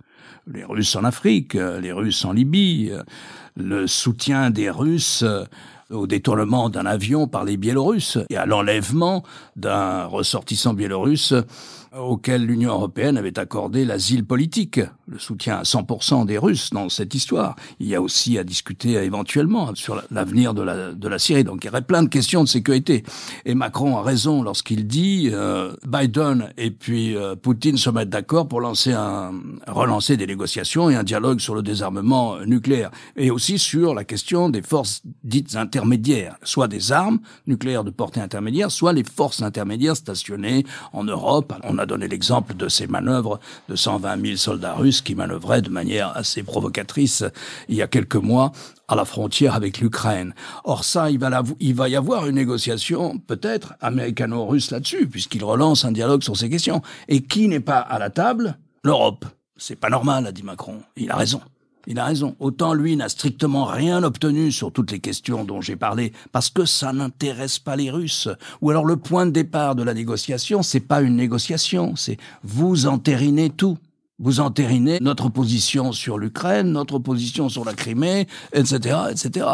les 0.47 0.65
Russes 0.65 0.95
en 0.97 1.05
Afrique, 1.05 1.55
les 1.55 1.93
Russes 1.93 2.25
en 2.25 2.33
Libye, 2.33 2.93
le 3.57 3.87
soutien 3.87 4.51
des 4.51 4.71
Russes 4.71 5.23
euh, 5.23 5.45
au 5.91 6.07
détournement 6.07 6.71
d'un 6.71 6.87
avion 6.87 7.29
par 7.29 7.45
les 7.45 7.57
Biélorusses 7.57 8.19
et 8.31 8.37
à 8.37 8.47
l'enlèvement 8.47 9.23
d'un 9.55 10.07
ressortissant 10.07 10.75
biélorusse 10.75 11.35
auquel 11.99 12.45
l'Union 12.45 12.73
européenne 12.73 13.17
avait 13.17 13.39
accordé 13.39 13.85
l'asile 13.85 14.25
politique, 14.25 14.81
le 15.07 15.19
soutien 15.19 15.59
à 15.59 15.63
100% 15.63 16.27
des 16.27 16.39
Russes 16.39 16.71
dans 16.71 16.89
cette 16.89 17.15
histoire. 17.15 17.57
Il 17.79 17.87
y 17.87 17.95
a 17.95 18.03
aussi 18.03 18.39
à 18.39 18.45
discuter 18.45 18.95
éventuellement 18.95 19.75
sur 19.75 20.03
l'avenir 20.11 20.55
de 20.55 20.63
la, 20.63 20.93
de 20.93 21.09
la 21.09 21.19
Syrie. 21.19 21.45
Donc 21.45 21.65
il 21.65 21.69
y 21.69 21.71
aurait 21.71 21.83
plein 21.83 22.03
de 22.03 22.09
questions 22.09 22.43
de 22.43 22.49
sécurité. 22.49 23.05
Et 23.45 23.55
Macron 23.55 23.97
a 23.97 24.03
raison 24.03 24.43
lorsqu'il 24.43 24.87
dit 24.87 25.31
euh, 25.33 25.73
Biden 25.87 26.53
et 26.57 26.71
puis 26.71 27.17
euh, 27.17 27.37
Poutine 27.37 27.77
se 27.77 27.91
mettent 27.91 28.11
d'accord 28.11 28.49
pour 28.49 28.61
lancer 28.61 28.93
un, 28.93 29.33
relancer 29.67 30.17
des 30.17 30.27
négociations 30.27 30.91
et 30.91 30.97
un 30.97 31.05
dialogue 31.05 31.41
sur 31.41 31.55
le 31.55 31.63
désarmement 31.63 32.39
nucléaire. 32.41 32.91
Et 33.17 33.31
aussi 33.31 33.59
sur 33.59 33.95
la 33.95 34.05
question 34.05 34.49
des 34.49 34.63
forces 34.63 35.03
dites 35.23 35.55
intermédiaires, 35.55 36.37
soit 36.43 36.69
des 36.69 36.93
armes 36.93 37.21
nucléaires 37.47 37.85
de 37.85 37.91
portée 37.91 38.21
intermédiaire, 38.21 38.71
soit 38.71 38.93
les 38.93 39.05
forces 39.05 39.43
intermédiaires 39.43 39.97
stationnées 39.97 40.65
en 40.93 41.05
Europe. 41.05 41.53
Donné 41.87 42.09
l'exemple 42.09 42.55
de 42.55 42.69
ces 42.69 42.87
manœuvres 42.87 43.41
de 43.69 43.77
120 43.77 44.25
000 44.25 44.37
soldats 44.37 44.75
russes 44.75 45.01
qui 45.01 45.15
manœuvraient 45.15 45.63
de 45.63 45.71
manière 45.71 46.17
assez 46.17 46.43
provocatrice 46.43 47.25
il 47.69 47.77
y 47.77 47.83
a 47.83 47.87
quelques 47.87 48.17
mois 48.17 48.53
à 48.89 48.95
la 48.97 49.05
frontière 49.05 49.55
avec 49.55 49.79
l'Ukraine. 49.79 50.35
Or 50.65 50.85
ça, 50.85 51.11
il 51.11 51.19
va, 51.19 51.43
il 51.61 51.75
va 51.75 51.89
y 51.89 51.97
avoir 51.97 52.27
une 52.27 52.37
négociation 52.37 53.19
peut-être 53.19 53.75
américano-russe 53.81 54.71
là-dessus, 54.71 55.07
puisqu'il 55.07 55.45
relance 55.45 55.85
un 55.85 55.93
dialogue 55.93 56.23
sur 56.23 56.37
ces 56.37 56.51
questions. 56.51 56.83
Et 57.09 57.23
qui 57.23 57.49
n'est 57.49 57.61
pas 57.61 57.79
à 57.79 57.99
la 57.99 58.11
table? 58.11 58.59
L'Europe. 58.83 59.25
C'est 59.57 59.77
pas 59.77 59.89
normal, 59.89 60.27
a 60.27 60.33
dit 60.33 60.43
Macron. 60.43 60.83
Il 60.97 61.11
a 61.11 61.17
raison. 61.17 61.41
Il 61.87 61.99
a 61.99 62.05
raison. 62.05 62.37
Autant 62.41 62.75
lui 62.75 62.97
n'a 62.97 63.09
strictement 63.09 63.65
rien 63.65 64.03
obtenu 64.03 64.53
sur 64.53 64.73
toutes 64.73 64.91
les 64.91 65.01
questions 65.01 65.45
dont 65.45 65.61
j'ai 65.61 65.77
parlé, 65.77 66.13
parce 66.33 66.51
que 66.51 66.65
ça 66.65 66.93
n'intéresse 66.93 67.59
pas 67.59 67.77
les 67.77 67.91
Russes. 67.91 68.29
Ou 68.61 68.71
alors 68.71 68.85
le 68.85 68.97
point 68.97 69.27
de 69.27 69.31
départ 69.31 69.75
de 69.75 69.83
la 69.83 69.95
négociation, 69.95 70.63
c'est 70.63 70.81
pas 70.81 71.03
une 71.03 71.17
négociation, 71.17 71.97
c'est 71.97 72.19
vous 72.43 72.87
entérinez 72.87 73.51
tout. 73.51 73.79
Vous 74.25 74.41
entérinez 74.41 75.01
notre 75.03 75.29
position 75.29 75.93
sur 75.93 76.17
l'Ukraine, 76.17 76.73
notre 76.73 76.99
position 76.99 77.51
sur 77.51 77.63
la 77.63 77.75
Crimée, 77.75 78.27
etc., 78.55 78.97
etc. 79.11 79.47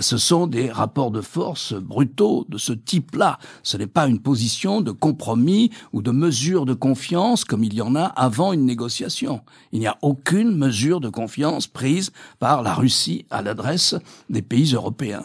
Ce 0.00 0.18
sont 0.18 0.46
des 0.46 0.70
rapports 0.70 1.10
de 1.10 1.20
force 1.20 1.74
brutaux 1.74 2.46
de 2.48 2.56
ce 2.56 2.72
type-là. 2.72 3.40
Ce 3.64 3.76
n'est 3.76 3.88
pas 3.88 4.06
une 4.06 4.20
position 4.20 4.82
de 4.82 4.92
compromis 4.92 5.72
ou 5.92 6.00
de 6.00 6.12
mesure 6.12 6.64
de 6.64 6.74
confiance 6.74 7.44
comme 7.44 7.64
il 7.64 7.74
y 7.74 7.82
en 7.82 7.96
a 7.96 8.04
avant 8.04 8.52
une 8.52 8.64
négociation. 8.64 9.40
Il 9.72 9.80
n'y 9.80 9.88
a 9.88 9.98
aucune 10.00 10.56
mesure 10.56 11.00
de 11.00 11.08
confiance 11.08 11.66
prise 11.66 12.12
par 12.38 12.62
la 12.62 12.72
Russie 12.72 13.26
à 13.30 13.42
l'adresse 13.42 13.96
des 14.30 14.42
pays 14.42 14.74
européens. 14.74 15.24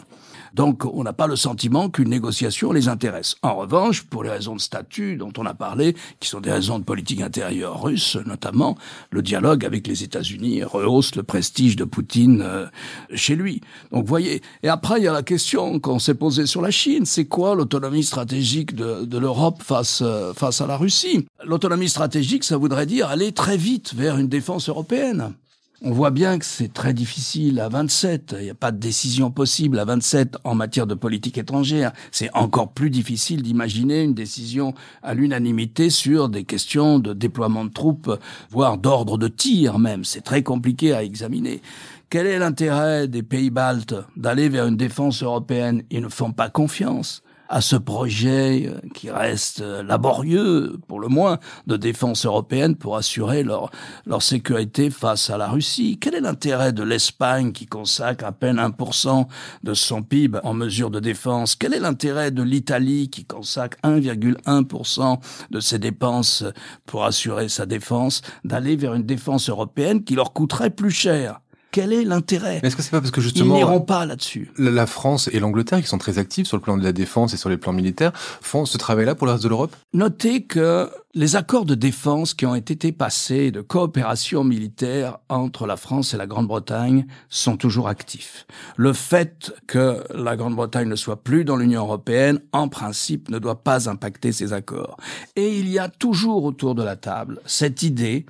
Donc 0.54 0.84
on 0.84 1.02
n'a 1.02 1.12
pas 1.12 1.26
le 1.26 1.36
sentiment 1.36 1.88
qu'une 1.88 2.08
négociation 2.08 2.72
les 2.72 2.88
intéresse. 2.88 3.36
En 3.42 3.56
revanche, 3.56 4.02
pour 4.02 4.24
les 4.24 4.30
raisons 4.30 4.56
de 4.56 4.60
statut 4.60 5.16
dont 5.16 5.32
on 5.38 5.46
a 5.46 5.54
parlé, 5.54 5.96
qui 6.18 6.28
sont 6.28 6.40
des 6.40 6.52
raisons 6.52 6.78
de 6.78 6.84
politique 6.84 7.20
intérieure 7.20 7.82
russe 7.82 8.16
notamment, 8.26 8.76
le 9.10 9.22
dialogue 9.22 9.64
avec 9.64 9.86
les 9.86 10.02
États-Unis 10.02 10.62
rehausse 10.64 11.14
le 11.14 11.22
prestige 11.22 11.76
de 11.76 11.84
Poutine 11.84 12.42
euh, 12.42 12.66
chez 13.14 13.36
lui. 13.36 13.60
Donc 13.92 14.06
voyez. 14.06 14.42
Et 14.62 14.68
après 14.68 14.98
il 14.98 15.04
y 15.04 15.08
a 15.08 15.12
la 15.12 15.22
question 15.22 15.78
qu'on 15.78 15.98
s'est 15.98 16.14
posée 16.14 16.46
sur 16.46 16.62
la 16.62 16.70
Chine. 16.70 17.06
C'est 17.06 17.26
quoi 17.26 17.54
l'autonomie 17.54 18.04
stratégique 18.04 18.74
de, 18.74 19.04
de 19.04 19.18
l'Europe 19.18 19.62
face 19.62 20.00
euh, 20.02 20.32
face 20.34 20.60
à 20.60 20.66
la 20.66 20.76
Russie? 20.76 21.26
L'autonomie 21.44 21.88
stratégique, 21.88 22.44
ça 22.44 22.56
voudrait 22.56 22.86
dire 22.86 23.08
aller 23.08 23.32
très 23.32 23.56
vite 23.56 23.94
vers 23.94 24.18
une 24.18 24.28
défense 24.28 24.68
européenne. 24.68 25.34
On 25.82 25.92
voit 25.92 26.10
bien 26.10 26.38
que 26.38 26.44
c'est 26.44 26.74
très 26.74 26.92
difficile 26.92 27.58
à 27.58 27.70
27. 27.70 28.34
Il 28.38 28.44
n'y 28.44 28.50
a 28.50 28.54
pas 28.54 28.70
de 28.70 28.76
décision 28.76 29.30
possible 29.30 29.78
à 29.78 29.86
27 29.86 30.36
en 30.44 30.54
matière 30.54 30.86
de 30.86 30.94
politique 30.94 31.38
étrangère. 31.38 31.92
C'est 32.12 32.28
encore 32.34 32.72
plus 32.72 32.90
difficile 32.90 33.42
d'imaginer 33.42 34.02
une 34.02 34.12
décision 34.12 34.74
à 35.02 35.14
l'unanimité 35.14 35.88
sur 35.88 36.28
des 36.28 36.44
questions 36.44 36.98
de 36.98 37.14
déploiement 37.14 37.64
de 37.64 37.70
troupes, 37.70 38.14
voire 38.50 38.76
d'ordre 38.76 39.16
de 39.16 39.28
tir 39.28 39.78
même. 39.78 40.04
C'est 40.04 40.20
très 40.20 40.42
compliqué 40.42 40.92
à 40.92 41.02
examiner. 41.02 41.62
Quel 42.10 42.26
est 42.26 42.38
l'intérêt 42.38 43.08
des 43.08 43.22
pays 43.22 43.48
baltes 43.48 43.94
d'aller 44.18 44.50
vers 44.50 44.66
une 44.66 44.76
défense 44.76 45.22
européenne? 45.22 45.82
Ils 45.90 46.02
ne 46.02 46.10
font 46.10 46.32
pas 46.32 46.50
confiance 46.50 47.22
à 47.50 47.60
ce 47.60 47.74
projet 47.74 48.68
euh, 48.68 48.78
qui 48.94 49.10
reste 49.10 49.60
euh, 49.60 49.82
laborieux, 49.82 50.78
pour 50.86 51.00
le 51.00 51.08
moins, 51.08 51.38
de 51.66 51.76
défense 51.76 52.24
européenne 52.24 52.76
pour 52.76 52.96
assurer 52.96 53.42
leur, 53.42 53.70
leur 54.06 54.22
sécurité 54.22 54.88
face 54.88 55.28
à 55.30 55.36
la 55.36 55.48
Russie. 55.48 55.98
Quel 56.00 56.14
est 56.14 56.20
l'intérêt 56.20 56.72
de 56.72 56.84
l'Espagne 56.84 57.50
qui 57.52 57.66
consacre 57.66 58.24
à 58.24 58.32
peine 58.32 58.58
1% 58.58 59.26
de 59.64 59.74
son 59.74 60.02
PIB 60.02 60.38
en 60.44 60.54
mesure 60.54 60.90
de 60.90 61.00
défense? 61.00 61.56
Quel 61.56 61.74
est 61.74 61.80
l'intérêt 61.80 62.30
de 62.30 62.44
l'Italie 62.44 63.10
qui 63.10 63.24
consacre 63.24 63.76
1,1% 63.82 65.18
de 65.50 65.60
ses 65.60 65.80
dépenses 65.80 66.44
pour 66.86 67.04
assurer 67.04 67.48
sa 67.48 67.66
défense 67.66 68.22
d'aller 68.44 68.76
vers 68.76 68.94
une 68.94 69.02
défense 69.02 69.50
européenne 69.50 70.04
qui 70.04 70.14
leur 70.14 70.32
coûterait 70.32 70.70
plus 70.70 70.92
cher? 70.92 71.40
Quel 71.70 71.92
est 71.92 72.04
l'intérêt? 72.04 72.60
Est-ce 72.62 72.76
que 72.76 72.82
c'est 72.82 72.90
pas 72.90 73.00
parce 73.00 73.10
que 73.10 73.20
justement 73.20 73.54
ils 73.54 73.58
n'iront 73.58 73.80
pas 73.80 74.06
là-dessus 74.06 74.50
La 74.58 74.86
France 74.86 75.28
et 75.32 75.38
l'Angleterre, 75.38 75.80
qui 75.80 75.86
sont 75.86 75.98
très 75.98 76.18
actifs 76.18 76.46
sur 76.46 76.56
le 76.56 76.62
plan 76.62 76.76
de 76.76 76.84
la 76.84 76.92
défense 76.92 77.34
et 77.34 77.36
sur 77.36 77.48
les 77.48 77.56
plans 77.56 77.72
militaires, 77.72 78.12
font 78.14 78.64
ce 78.64 78.78
travail-là 78.78 79.14
pour 79.14 79.26
le 79.26 79.32
reste 79.32 79.44
de 79.44 79.48
l'Europe? 79.48 79.74
Notez 79.92 80.42
que 80.42 80.90
les 81.14 81.34
accords 81.34 81.64
de 81.64 81.74
défense 81.74 82.34
qui 82.34 82.46
ont 82.46 82.54
été 82.54 82.92
passés 82.92 83.50
de 83.50 83.60
coopération 83.60 84.44
militaire 84.44 85.18
entre 85.28 85.66
la 85.66 85.76
France 85.76 86.14
et 86.14 86.16
la 86.16 86.26
Grande-Bretagne 86.26 87.06
sont 87.28 87.56
toujours 87.56 87.88
actifs. 87.88 88.46
Le 88.76 88.92
fait 88.92 89.52
que 89.66 90.04
la 90.14 90.36
Grande-Bretagne 90.36 90.88
ne 90.88 90.96
soit 90.96 91.22
plus 91.22 91.44
dans 91.44 91.56
l'Union 91.56 91.82
européenne, 91.82 92.40
en 92.52 92.68
principe, 92.68 93.28
ne 93.28 93.38
doit 93.38 93.62
pas 93.62 93.88
impacter 93.88 94.32
ces 94.32 94.52
accords. 94.52 94.96
Et 95.34 95.58
il 95.58 95.68
y 95.68 95.78
a 95.78 95.88
toujours 95.88 96.44
autour 96.44 96.74
de 96.74 96.82
la 96.82 96.96
table 96.96 97.40
cette 97.44 97.82
idée 97.82 98.26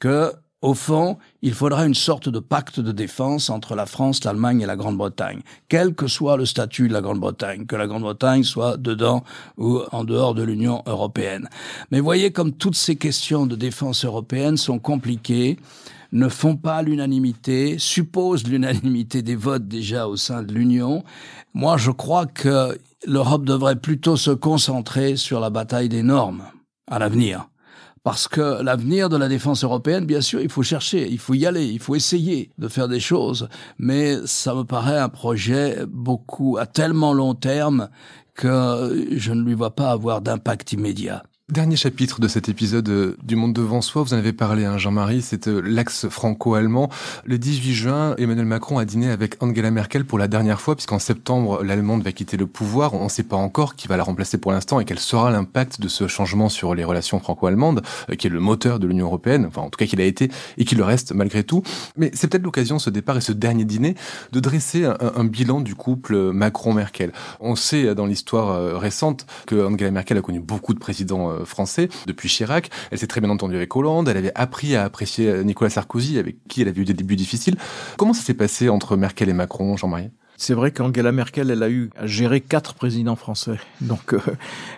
que 0.00 0.32
au 0.64 0.72
fond, 0.72 1.18
il 1.42 1.52
faudra 1.52 1.84
une 1.84 1.94
sorte 1.94 2.30
de 2.30 2.38
pacte 2.38 2.80
de 2.80 2.90
défense 2.90 3.50
entre 3.50 3.74
la 3.74 3.84
France, 3.84 4.24
l'Allemagne 4.24 4.62
et 4.62 4.66
la 4.66 4.76
Grande-Bretagne, 4.76 5.42
quel 5.68 5.94
que 5.94 6.06
soit 6.06 6.38
le 6.38 6.46
statut 6.46 6.88
de 6.88 6.94
la 6.94 7.02
Grande-Bretagne, 7.02 7.66
que 7.66 7.76
la 7.76 7.86
Grande-Bretagne 7.86 8.44
soit 8.44 8.78
dedans 8.78 9.24
ou 9.58 9.80
en 9.92 10.04
dehors 10.04 10.34
de 10.34 10.42
l'Union 10.42 10.82
européenne. 10.86 11.50
Mais 11.90 12.00
voyez 12.00 12.32
comme 12.32 12.52
toutes 12.52 12.76
ces 12.76 12.96
questions 12.96 13.44
de 13.44 13.56
défense 13.56 14.06
européenne 14.06 14.56
sont 14.56 14.78
compliquées, 14.78 15.58
ne 16.12 16.30
font 16.30 16.56
pas 16.56 16.80
l'unanimité, 16.80 17.78
supposent 17.78 18.46
l'unanimité 18.46 19.20
des 19.20 19.36
votes 19.36 19.68
déjà 19.68 20.08
au 20.08 20.16
sein 20.16 20.42
de 20.42 20.54
l'Union. 20.54 21.04
Moi, 21.52 21.76
je 21.76 21.90
crois 21.90 22.24
que 22.24 22.78
l'Europe 23.06 23.44
devrait 23.44 23.76
plutôt 23.76 24.16
se 24.16 24.30
concentrer 24.30 25.16
sur 25.16 25.40
la 25.40 25.50
bataille 25.50 25.90
des 25.90 26.02
normes 26.02 26.44
à 26.90 26.98
l'avenir 26.98 27.48
parce 28.04 28.28
que 28.28 28.62
l'avenir 28.62 29.08
de 29.08 29.16
la 29.16 29.28
défense 29.28 29.64
européenne, 29.64 30.04
bien 30.04 30.20
sûr, 30.20 30.42
il 30.42 30.50
faut 30.50 30.62
chercher, 30.62 31.08
il 31.10 31.18
faut 31.18 31.32
y 31.32 31.46
aller, 31.46 31.64
il 31.64 31.80
faut 31.80 31.96
essayer 31.96 32.52
de 32.58 32.68
faire 32.68 32.86
des 32.86 33.00
choses, 33.00 33.48
mais 33.78 34.18
ça 34.26 34.54
me 34.54 34.62
paraît 34.62 34.98
un 34.98 35.08
projet 35.08 35.78
beaucoup 35.88 36.58
à 36.58 36.66
tellement 36.66 37.14
long 37.14 37.34
terme 37.34 37.88
que 38.34 39.06
je 39.10 39.32
ne 39.32 39.42
lui 39.42 39.54
vois 39.54 39.74
pas 39.74 39.90
avoir 39.90 40.20
d'impact 40.20 40.72
immédiat. 40.72 41.22
Dernier 41.52 41.76
chapitre 41.76 42.22
de 42.22 42.26
cet 42.26 42.48
épisode 42.48 42.88
euh, 42.88 43.18
du 43.22 43.36
Monde 43.36 43.52
devant 43.52 43.82
soi, 43.82 44.02
vous 44.02 44.14
en 44.14 44.16
avez 44.16 44.32
parlé, 44.32 44.64
hein, 44.64 44.78
Jean-Marie, 44.78 45.20
c'est 45.20 45.46
euh, 45.46 45.60
l'axe 45.60 46.08
franco-allemand. 46.08 46.88
Le 47.26 47.36
18 47.36 47.74
juin, 47.74 48.14
Emmanuel 48.16 48.46
Macron 48.46 48.78
a 48.78 48.86
dîné 48.86 49.10
avec 49.10 49.36
Angela 49.42 49.70
Merkel 49.70 50.06
pour 50.06 50.18
la 50.18 50.26
dernière 50.26 50.58
fois, 50.58 50.74
puisqu'en 50.74 50.98
septembre, 50.98 51.62
l'Allemande 51.62 52.02
va 52.02 52.12
quitter 52.12 52.38
le 52.38 52.46
pouvoir. 52.46 52.94
On 52.94 53.04
ne 53.04 53.08
sait 53.10 53.24
pas 53.24 53.36
encore 53.36 53.76
qui 53.76 53.88
va 53.88 53.98
la 53.98 54.04
remplacer 54.04 54.38
pour 54.38 54.52
l'instant 54.52 54.80
et 54.80 54.86
quel 54.86 54.98
sera 54.98 55.30
l'impact 55.30 55.82
de 55.82 55.88
ce 55.88 56.08
changement 56.08 56.48
sur 56.48 56.74
les 56.74 56.82
relations 56.82 57.20
franco-allemandes, 57.20 57.82
euh, 58.08 58.14
qui 58.14 58.26
est 58.28 58.30
le 58.30 58.40
moteur 58.40 58.78
de 58.78 58.86
l'Union 58.86 59.04
européenne, 59.04 59.44
enfin 59.44 59.60
en 59.60 59.68
tout 59.68 59.76
cas 59.76 59.84
qu'il 59.84 60.00
a 60.00 60.04
été 60.04 60.30
et 60.56 60.64
qu'il 60.64 60.78
le 60.78 60.84
reste 60.84 61.12
malgré 61.12 61.44
tout. 61.44 61.62
Mais 61.98 62.10
c'est 62.14 62.26
peut-être 62.26 62.44
l'occasion, 62.44 62.78
ce 62.78 62.88
départ 62.88 63.18
et 63.18 63.20
ce 63.20 63.32
dernier 63.32 63.66
dîner, 63.66 63.96
de 64.32 64.40
dresser 64.40 64.86
un, 64.86 64.96
un 64.98 65.24
bilan 65.24 65.60
du 65.60 65.74
couple 65.74 66.32
Macron-Merkel. 66.32 67.12
On 67.40 67.54
sait 67.54 67.94
dans 67.94 68.06
l'histoire 68.06 68.80
récente 68.80 69.26
que 69.46 69.66
Angela 69.66 69.90
Merkel 69.90 70.16
a 70.16 70.22
connu 70.22 70.40
beaucoup 70.40 70.72
de 70.72 70.78
présidents 70.78 71.33
euh, 71.40 71.44
français 71.44 71.88
depuis 72.06 72.28
Chirac. 72.28 72.70
Elle 72.90 72.98
s'est 72.98 73.06
très 73.06 73.20
bien 73.20 73.30
entendue 73.30 73.56
avec 73.56 73.74
Hollande. 73.74 74.08
Elle 74.08 74.16
avait 74.16 74.32
appris 74.34 74.76
à 74.76 74.84
apprécier 74.84 75.28
euh, 75.28 75.42
Nicolas 75.42 75.70
Sarkozy, 75.70 76.18
avec 76.18 76.36
qui 76.48 76.62
elle 76.62 76.68
avait 76.68 76.80
eu 76.80 76.84
des 76.84 76.94
débuts 76.94 77.16
difficiles. 77.16 77.56
Comment 77.96 78.12
ça 78.12 78.22
s'est 78.22 78.34
passé 78.34 78.68
entre 78.68 78.96
Merkel 78.96 79.28
et 79.28 79.34
Macron, 79.34 79.76
Jean-Marie? 79.76 80.10
C'est 80.36 80.54
vrai 80.54 80.72
qu'Angela 80.72 81.12
Merkel, 81.12 81.50
elle 81.50 81.62
a 81.62 81.70
eu 81.70 81.90
à 81.96 82.06
gérer 82.06 82.40
quatre 82.40 82.74
présidents 82.74 83.16
français. 83.16 83.58
Donc, 83.80 84.14
euh, 84.14 84.20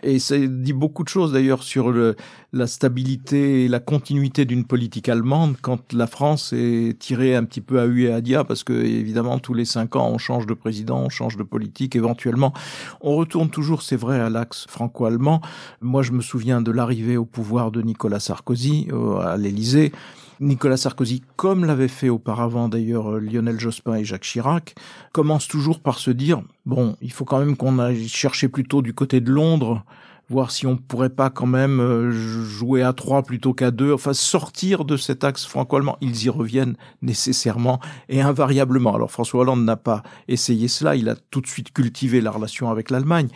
et 0.03 0.19
ça 0.19 0.37
dit 0.39 0.73
beaucoup 0.73 1.03
de 1.03 1.09
choses 1.09 1.33
d'ailleurs 1.33 1.63
sur 1.63 1.91
le, 1.91 2.17
la 2.53 2.67
stabilité 2.67 3.65
et 3.65 3.69
la 3.69 3.81
continuité 3.81 4.45
d'une 4.45 4.65
politique 4.65 5.09
allemande 5.09 5.57
quand 5.61 5.93
la 5.93 6.07
France 6.07 6.53
est 6.53 6.99
tirée 6.99 7.35
un 7.35 7.45
petit 7.45 7.61
peu 7.61 7.81
à 7.81 7.87
et 7.87 8.13
à 8.13 8.21
dia 8.21 8.43
parce 8.43 8.65
que 8.65 8.73
évidemment 8.73 9.39
tous 9.39 9.55
les 9.55 9.65
cinq 9.65 9.95
ans 9.97 10.11
on 10.11 10.19
change 10.19 10.47
de 10.47 10.55
président, 10.55 10.99
on 10.99 11.09
change 11.09 11.37
de 11.37 11.43
politique 11.43 11.97
éventuellement. 11.97 12.53
On 13.01 13.17
retourne 13.17 13.49
toujours, 13.49 13.83
c'est 13.83 13.97
vrai, 13.97 14.21
à 14.21 14.29
l'axe 14.29 14.67
franco-allemand. 14.69 15.41
Moi, 15.81 16.03
je 16.03 16.13
me 16.13 16.21
souviens 16.21 16.61
de 16.61 16.71
l'arrivée 16.71 17.17
au 17.17 17.25
pouvoir 17.25 17.71
de 17.71 17.83
Nicolas 17.83 18.21
Sarkozy 18.21 18.89
euh, 18.93 19.19
à 19.19 19.37
l'Élysée. 19.37 19.93
Nicolas 20.41 20.77
Sarkozy, 20.77 21.23
comme 21.37 21.65
l'avait 21.65 21.89
fait 21.89 22.09
auparavant 22.09 22.69
d'ailleurs 22.69 23.15
euh, 23.15 23.21
Lionel 23.21 23.59
Jospin 23.59 23.97
et 23.97 24.05
Jacques 24.05 24.23
Chirac, 24.23 24.75
commence 25.13 25.49
toujours 25.49 25.81
par 25.81 25.99
se 25.99 26.11
dire 26.11 26.43
bon, 26.67 26.97
il 27.01 27.13
faut 27.13 27.25
quand 27.25 27.39
même 27.39 27.57
qu'on 27.57 27.79
aille 27.79 28.09
chercher 28.09 28.49
plutôt 28.49 28.83
du 28.83 28.93
côté 28.93 29.21
de 29.21 29.31
Londres 29.31 29.85
voir 30.29 30.51
si 30.51 30.67
on 30.67 30.77
pourrait 30.77 31.09
pas 31.11 31.31
quand 31.31 31.47
même 31.47 31.81
euh, 31.81 32.11
jouer 32.11 32.83
à 32.83 32.93
trois 32.93 33.23
plutôt 33.23 33.55
qu'à 33.55 33.71
deux, 33.71 33.93
enfin 33.93 34.13
sortir 34.13 34.85
de 34.85 34.97
cet 34.97 35.23
axe 35.23 35.47
franco-allemand. 35.47 35.97
Ils 36.01 36.25
y 36.25 36.29
reviennent 36.29 36.77
nécessairement 37.01 37.81
et 38.09 38.21
invariablement. 38.21 38.95
Alors 38.95 39.11
François 39.11 39.43
Hollande 39.43 39.65
n'a 39.65 39.77
pas 39.77 40.03
essayé 40.27 40.67
cela, 40.67 40.97
il 40.97 41.09
a 41.09 41.15
tout 41.31 41.41
de 41.41 41.47
suite 41.47 41.73
cultivé 41.73 42.21
la 42.21 42.33
relation 42.33 42.71
avec 42.71 42.91
l'Allemagne. 42.91 43.29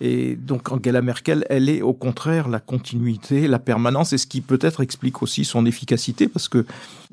Et 0.00 0.36
donc 0.36 0.72
Angela 0.72 1.02
Merkel, 1.02 1.44
elle 1.50 1.68
est 1.68 1.82
au 1.82 1.92
contraire 1.92 2.48
la 2.48 2.60
continuité, 2.60 3.46
la 3.46 3.58
permanence, 3.58 4.12
et 4.12 4.18
ce 4.18 4.26
qui 4.26 4.40
peut-être 4.40 4.82
explique 4.82 5.22
aussi 5.22 5.44
son 5.44 5.66
efficacité, 5.66 6.28
parce 6.28 6.48
que 6.48 6.64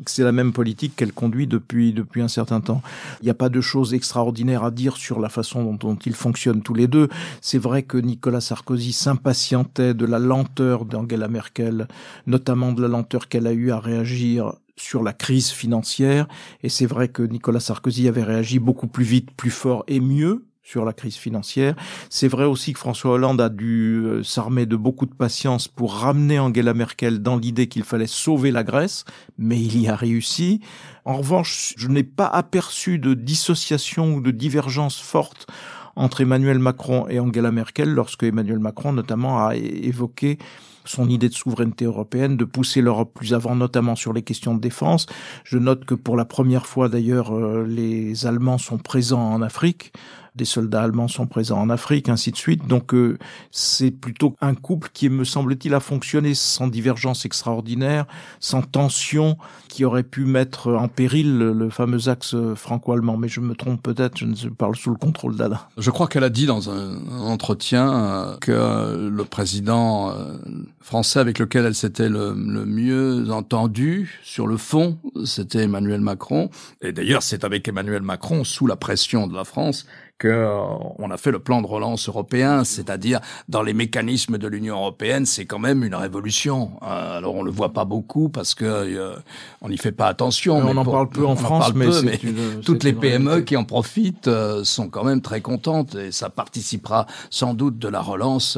c'est 0.05 0.23
la 0.23 0.31
même 0.31 0.53
politique 0.53 0.95
qu'elle 0.95 1.13
conduit 1.13 1.47
depuis, 1.47 1.93
depuis 1.93 2.21
un 2.21 2.27
certain 2.27 2.61
temps. 2.61 2.81
Il 3.21 3.25
n'y 3.25 3.31
a 3.31 3.35
pas 3.35 3.49
de 3.49 3.61
choses 3.61 3.93
extraordinaires 3.93 4.63
à 4.63 4.71
dire 4.71 4.97
sur 4.97 5.19
la 5.19 5.29
façon 5.29 5.63
dont, 5.63 5.73
dont 5.73 5.95
ils 6.05 6.15
fonctionnent 6.15 6.61
tous 6.61 6.73
les 6.73 6.87
deux. 6.87 7.09
C'est 7.41 7.57
vrai 7.57 7.83
que 7.83 7.97
Nicolas 7.97 8.41
Sarkozy 8.41 8.93
de 9.25 10.05
la 10.05 10.19
lenteur 10.19 10.85
d'Angela 10.85 11.27
Merkel, 11.27 11.87
notamment 12.27 12.71
de 12.73 12.81
la 12.83 12.87
lenteur 12.87 13.27
qu'elle 13.27 13.47
a 13.47 13.53
eu 13.53 13.71
à 13.71 13.79
réagir 13.79 14.53
sur 14.75 15.01
la 15.01 15.13
crise 15.13 15.49
financière. 15.49 16.27
Et 16.61 16.69
c'est 16.69 16.85
vrai 16.85 17.07
que 17.07 17.23
Nicolas 17.23 17.59
Sarkozy 17.59 18.07
avait 18.07 18.23
réagi 18.23 18.59
beaucoup 18.59 18.87
plus 18.87 19.03
vite, 19.03 19.31
plus 19.31 19.49
fort 19.49 19.83
et 19.87 19.99
mieux 19.99 20.45
sur 20.61 20.85
la 20.85 20.93
crise 20.93 21.15
financière. 21.15 21.75
C'est 22.09 22.27
vrai 22.27 22.45
aussi 22.45 22.73
que 22.73 22.79
François 22.79 23.13
Hollande 23.13 23.41
a 23.41 23.49
dû 23.49 24.03
euh, 24.05 24.23
s'armer 24.23 24.67
de 24.67 24.75
beaucoup 24.75 25.07
de 25.07 25.13
patience 25.13 25.67
pour 25.67 25.93
ramener 25.93 26.37
Angela 26.37 26.73
Merkel 26.75 27.21
dans 27.21 27.37
l'idée 27.37 27.67
qu'il 27.67 27.83
fallait 27.83 28.07
sauver 28.07 28.51
la 28.51 28.63
Grèce, 28.63 29.05
mais 29.39 29.59
il 29.59 29.79
y 29.79 29.87
a 29.87 29.95
réussi. 29.95 30.61
En 31.03 31.17
revanche, 31.17 31.73
je 31.77 31.87
n'ai 31.87 32.03
pas 32.03 32.27
aperçu 32.27 32.99
de 32.99 33.15
dissociation 33.15 34.15
ou 34.15 34.21
de 34.21 34.31
divergence 34.31 34.99
forte 34.99 35.47
entre 35.95 36.21
Emmanuel 36.21 36.59
Macron 36.59 37.07
et 37.07 37.19
Angela 37.19 37.51
Merkel 37.51 37.89
lorsque 37.89 38.23
Emmanuel 38.23 38.59
Macron 38.59 38.93
notamment 38.93 39.45
a 39.45 39.55
évoqué 39.55 40.37
son 40.85 41.09
idée 41.09 41.29
de 41.29 41.33
souveraineté 41.33 41.85
européenne, 41.85 42.37
de 42.37 42.45
pousser 42.45 42.81
l'Europe 42.81 43.11
plus 43.13 43.33
avant, 43.33 43.55
notamment 43.55 43.95
sur 43.95 44.13
les 44.13 44.21
questions 44.21 44.53
de 44.53 44.61
défense. 44.61 45.07
Je 45.43 45.57
note 45.57 45.85
que 45.85 45.95
pour 45.95 46.15
la 46.15 46.25
première 46.25 46.67
fois 46.67 46.89
d'ailleurs, 46.89 47.35
euh, 47.35 47.65
les 47.67 48.25
Allemands 48.25 48.59
sont 48.59 48.77
présents 48.77 49.33
en 49.33 49.41
Afrique 49.41 49.93
des 50.35 50.45
soldats 50.45 50.83
allemands 50.83 51.07
sont 51.07 51.27
présents 51.27 51.59
en 51.59 51.69
Afrique, 51.69 52.09
ainsi 52.09 52.31
de 52.31 52.37
suite. 52.37 52.67
Donc 52.67 52.93
euh, 52.93 53.17
c'est 53.51 53.91
plutôt 53.91 54.35
un 54.41 54.53
couple 54.53 54.89
qui, 54.93 55.09
me 55.09 55.23
semble-t-il, 55.23 55.73
a 55.73 55.79
fonctionné 55.79 56.33
sans 56.33 56.67
divergence 56.67 57.25
extraordinaire, 57.25 58.05
sans 58.39 58.61
tension 58.61 59.37
qui 59.67 59.85
aurait 59.85 60.03
pu 60.03 60.25
mettre 60.25 60.73
en 60.73 60.87
péril 60.87 61.37
le, 61.37 61.69
fameux 61.69 62.09
axe 62.09 62.35
franco-allemand. 62.55 63.17
Mais 63.17 63.27
je 63.27 63.39
me 63.39 63.55
trompe 63.55 63.81
peut-être, 63.81 64.17
je 64.17 64.25
ne 64.25 64.49
parle 64.49 64.75
sous 64.75 64.89
le 64.89 64.97
contrôle 64.97 65.35
d'Alain. 65.35 65.59
Je 65.77 65.91
crois 65.91 66.07
qu'elle 66.07 66.23
a 66.23 66.29
dit 66.29 66.45
dans 66.45 66.69
un 66.69 66.97
entretien 67.21 67.93
euh, 67.93 68.37
que 68.37 69.09
le 69.09 69.23
président 69.25 70.09
euh, 70.11 70.37
français 70.81 71.19
avec 71.19 71.39
lequel 71.39 71.65
elle 71.65 71.75
s'était 71.75 72.09
le, 72.09 72.33
le 72.33 72.65
mieux 72.65 73.31
entendu 73.31 74.19
sur 74.23 74.47
le 74.47 74.57
fond, 74.57 74.97
c'était 75.23 75.63
Emmanuel 75.63 76.01
Macron. 76.01 76.49
Et 76.81 76.91
d'ailleurs, 76.91 77.23
c'est 77.23 77.43
avec 77.43 77.67
Emmanuel 77.67 78.01
Macron, 78.01 78.43
sous 78.43 78.67
la 78.67 78.75
pression 78.75 79.27
de 79.27 79.35
la 79.35 79.43
France, 79.43 79.85
que 80.17 80.27
euh, 80.27 80.59
on 80.97 81.11
a 81.11 81.17
fait 81.17 81.31
le 81.31 81.39
plan 81.39 81.61
de 81.61 81.67
relance 81.67 82.07
européen, 82.07 82.63
c'est-à-dire 82.63 83.19
dans 83.49 83.61
les 83.61 83.73
mécanismes 83.73 84.37
de 84.37 84.47
l'Union 84.47 84.75
européenne, 84.75 85.25
c'est 85.25 85.45
quand 85.45 85.59
même 85.59 85.83
une 85.83 85.95
révolution. 85.95 86.71
Euh, 86.83 87.17
alors 87.17 87.35
on 87.35 87.43
le 87.43 87.51
voit 87.51 87.73
pas 87.73 87.85
beaucoup 87.85 88.29
parce 88.29 88.55
que 88.55 88.65
euh, 88.65 89.15
on 89.61 89.69
n'y 89.69 89.77
fait 89.77 89.91
pas 89.91 90.07
attention. 90.07 90.63
Mais 90.63 90.71
on 90.71 90.77
en 90.77 90.85
parle 90.85 91.09
peu 91.09 91.25
en 91.25 91.35
France, 91.35 91.73
mais, 91.75 91.87
toutes 92.65 92.83
les 92.83 92.93
PME 92.93 93.41
qui 93.41 93.57
en 93.57 93.65
profitent 93.65 94.29
sont 94.63 94.89
quand 94.89 95.03
même 95.03 95.21
très 95.21 95.41
contentes 95.41 95.95
et 95.95 96.11
ça 96.11 96.29
participera 96.29 97.07
sans 97.29 97.53
doute 97.53 97.77
de 97.77 97.89
la 97.89 98.01
relance 98.01 98.57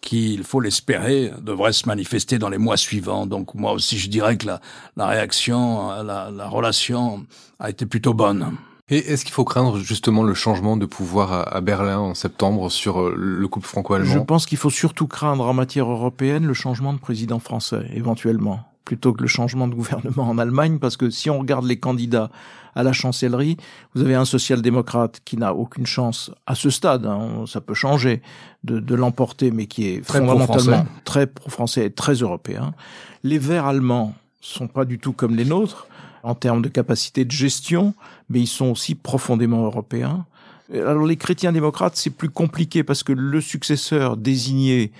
qui, 0.00 0.34
il 0.34 0.44
faut 0.44 0.60
l'espérer, 0.60 1.32
devrait 1.40 1.72
se 1.72 1.86
manifester 1.86 2.38
dans 2.38 2.50
les 2.50 2.58
mois 2.58 2.76
suivants. 2.76 3.26
Donc 3.26 3.54
moi 3.54 3.72
aussi, 3.72 3.98
je 3.98 4.10
dirais 4.10 4.36
que 4.36 4.46
la, 4.46 4.60
la 4.96 5.06
réaction, 5.06 6.02
la, 6.02 6.30
la 6.30 6.48
relation 6.48 7.26
a 7.58 7.70
été 7.70 7.86
plutôt 7.86 8.12
bonne. 8.12 8.54
Et 8.90 8.98
est-ce 8.98 9.24
qu'il 9.24 9.32
faut 9.32 9.44
craindre 9.44 9.78
justement 9.78 10.22
le 10.22 10.34
changement 10.34 10.76
de 10.76 10.84
pouvoir 10.84 11.54
à 11.54 11.60
Berlin 11.62 11.98
en 11.98 12.14
septembre 12.14 12.70
sur 12.70 13.00
euh, 13.00 13.14
le 13.16 13.48
couple 13.48 13.66
franco-allemand? 13.66 14.12
Je 14.12 14.18
pense 14.18 14.44
qu'il 14.44 14.58
faut 14.58 14.68
surtout 14.68 15.06
craindre 15.06 15.46
en 15.46 15.54
matière 15.54 15.90
européenne 15.90 16.44
le 16.44 16.52
changement 16.52 16.92
de 16.92 16.98
président 16.98 17.38
français, 17.38 17.86
éventuellement, 17.94 18.60
plutôt 18.84 19.14
que 19.14 19.22
le 19.22 19.26
changement 19.26 19.68
de 19.68 19.74
gouvernement 19.74 20.28
en 20.28 20.36
Allemagne, 20.36 20.78
parce 20.78 20.98
que 20.98 21.08
si 21.08 21.30
on 21.30 21.38
regarde 21.38 21.64
les 21.64 21.78
candidats 21.78 22.30
à 22.74 22.82
la 22.82 22.92
chancellerie, 22.92 23.56
vous 23.94 24.02
avez 24.02 24.16
un 24.16 24.26
social-démocrate 24.26 25.20
qui 25.24 25.38
n'a 25.38 25.54
aucune 25.54 25.86
chance 25.86 26.30
à 26.46 26.54
ce 26.54 26.68
stade, 26.68 27.06
hein, 27.06 27.44
ça 27.46 27.62
peut 27.62 27.72
changer, 27.72 28.20
de, 28.64 28.80
de 28.80 28.94
l'emporter, 28.94 29.50
mais 29.50 29.66
qui 29.66 29.88
est 29.88 30.04
très 30.04 30.18
fondamentalement 30.18 30.84
très 31.04 31.26
pro-français 31.26 31.86
et 31.86 31.90
très 31.90 32.14
européen. 32.14 32.74
Les 33.22 33.38
Verts 33.38 33.64
allemands 33.64 34.12
sont 34.42 34.68
pas 34.68 34.84
du 34.84 34.98
tout 34.98 35.14
comme 35.14 35.36
les 35.36 35.46
nôtres 35.46 35.86
en 36.24 36.34
termes 36.34 36.62
de 36.62 36.68
capacité 36.68 37.24
de 37.24 37.30
gestion, 37.30 37.94
mais 38.28 38.40
ils 38.40 38.48
sont 38.48 38.70
aussi 38.70 38.94
profondément 38.94 39.64
européens. 39.64 40.26
Alors 40.72 41.04
les 41.04 41.16
chrétiens 41.16 41.52
démocrates, 41.52 41.96
c'est 41.96 42.10
plus 42.10 42.30
compliqué 42.30 42.82
parce 42.82 43.02
que 43.02 43.12
le 43.12 43.40
successeur 43.40 44.16
désigné 44.16 44.90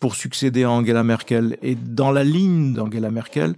pour 0.00 0.16
succéder 0.16 0.64
à 0.64 0.70
Angela 0.70 1.04
Merkel 1.04 1.56
est 1.62 1.76
dans 1.76 2.10
la 2.10 2.24
ligne 2.24 2.74
d'Angela 2.74 3.10
Merkel. 3.10 3.54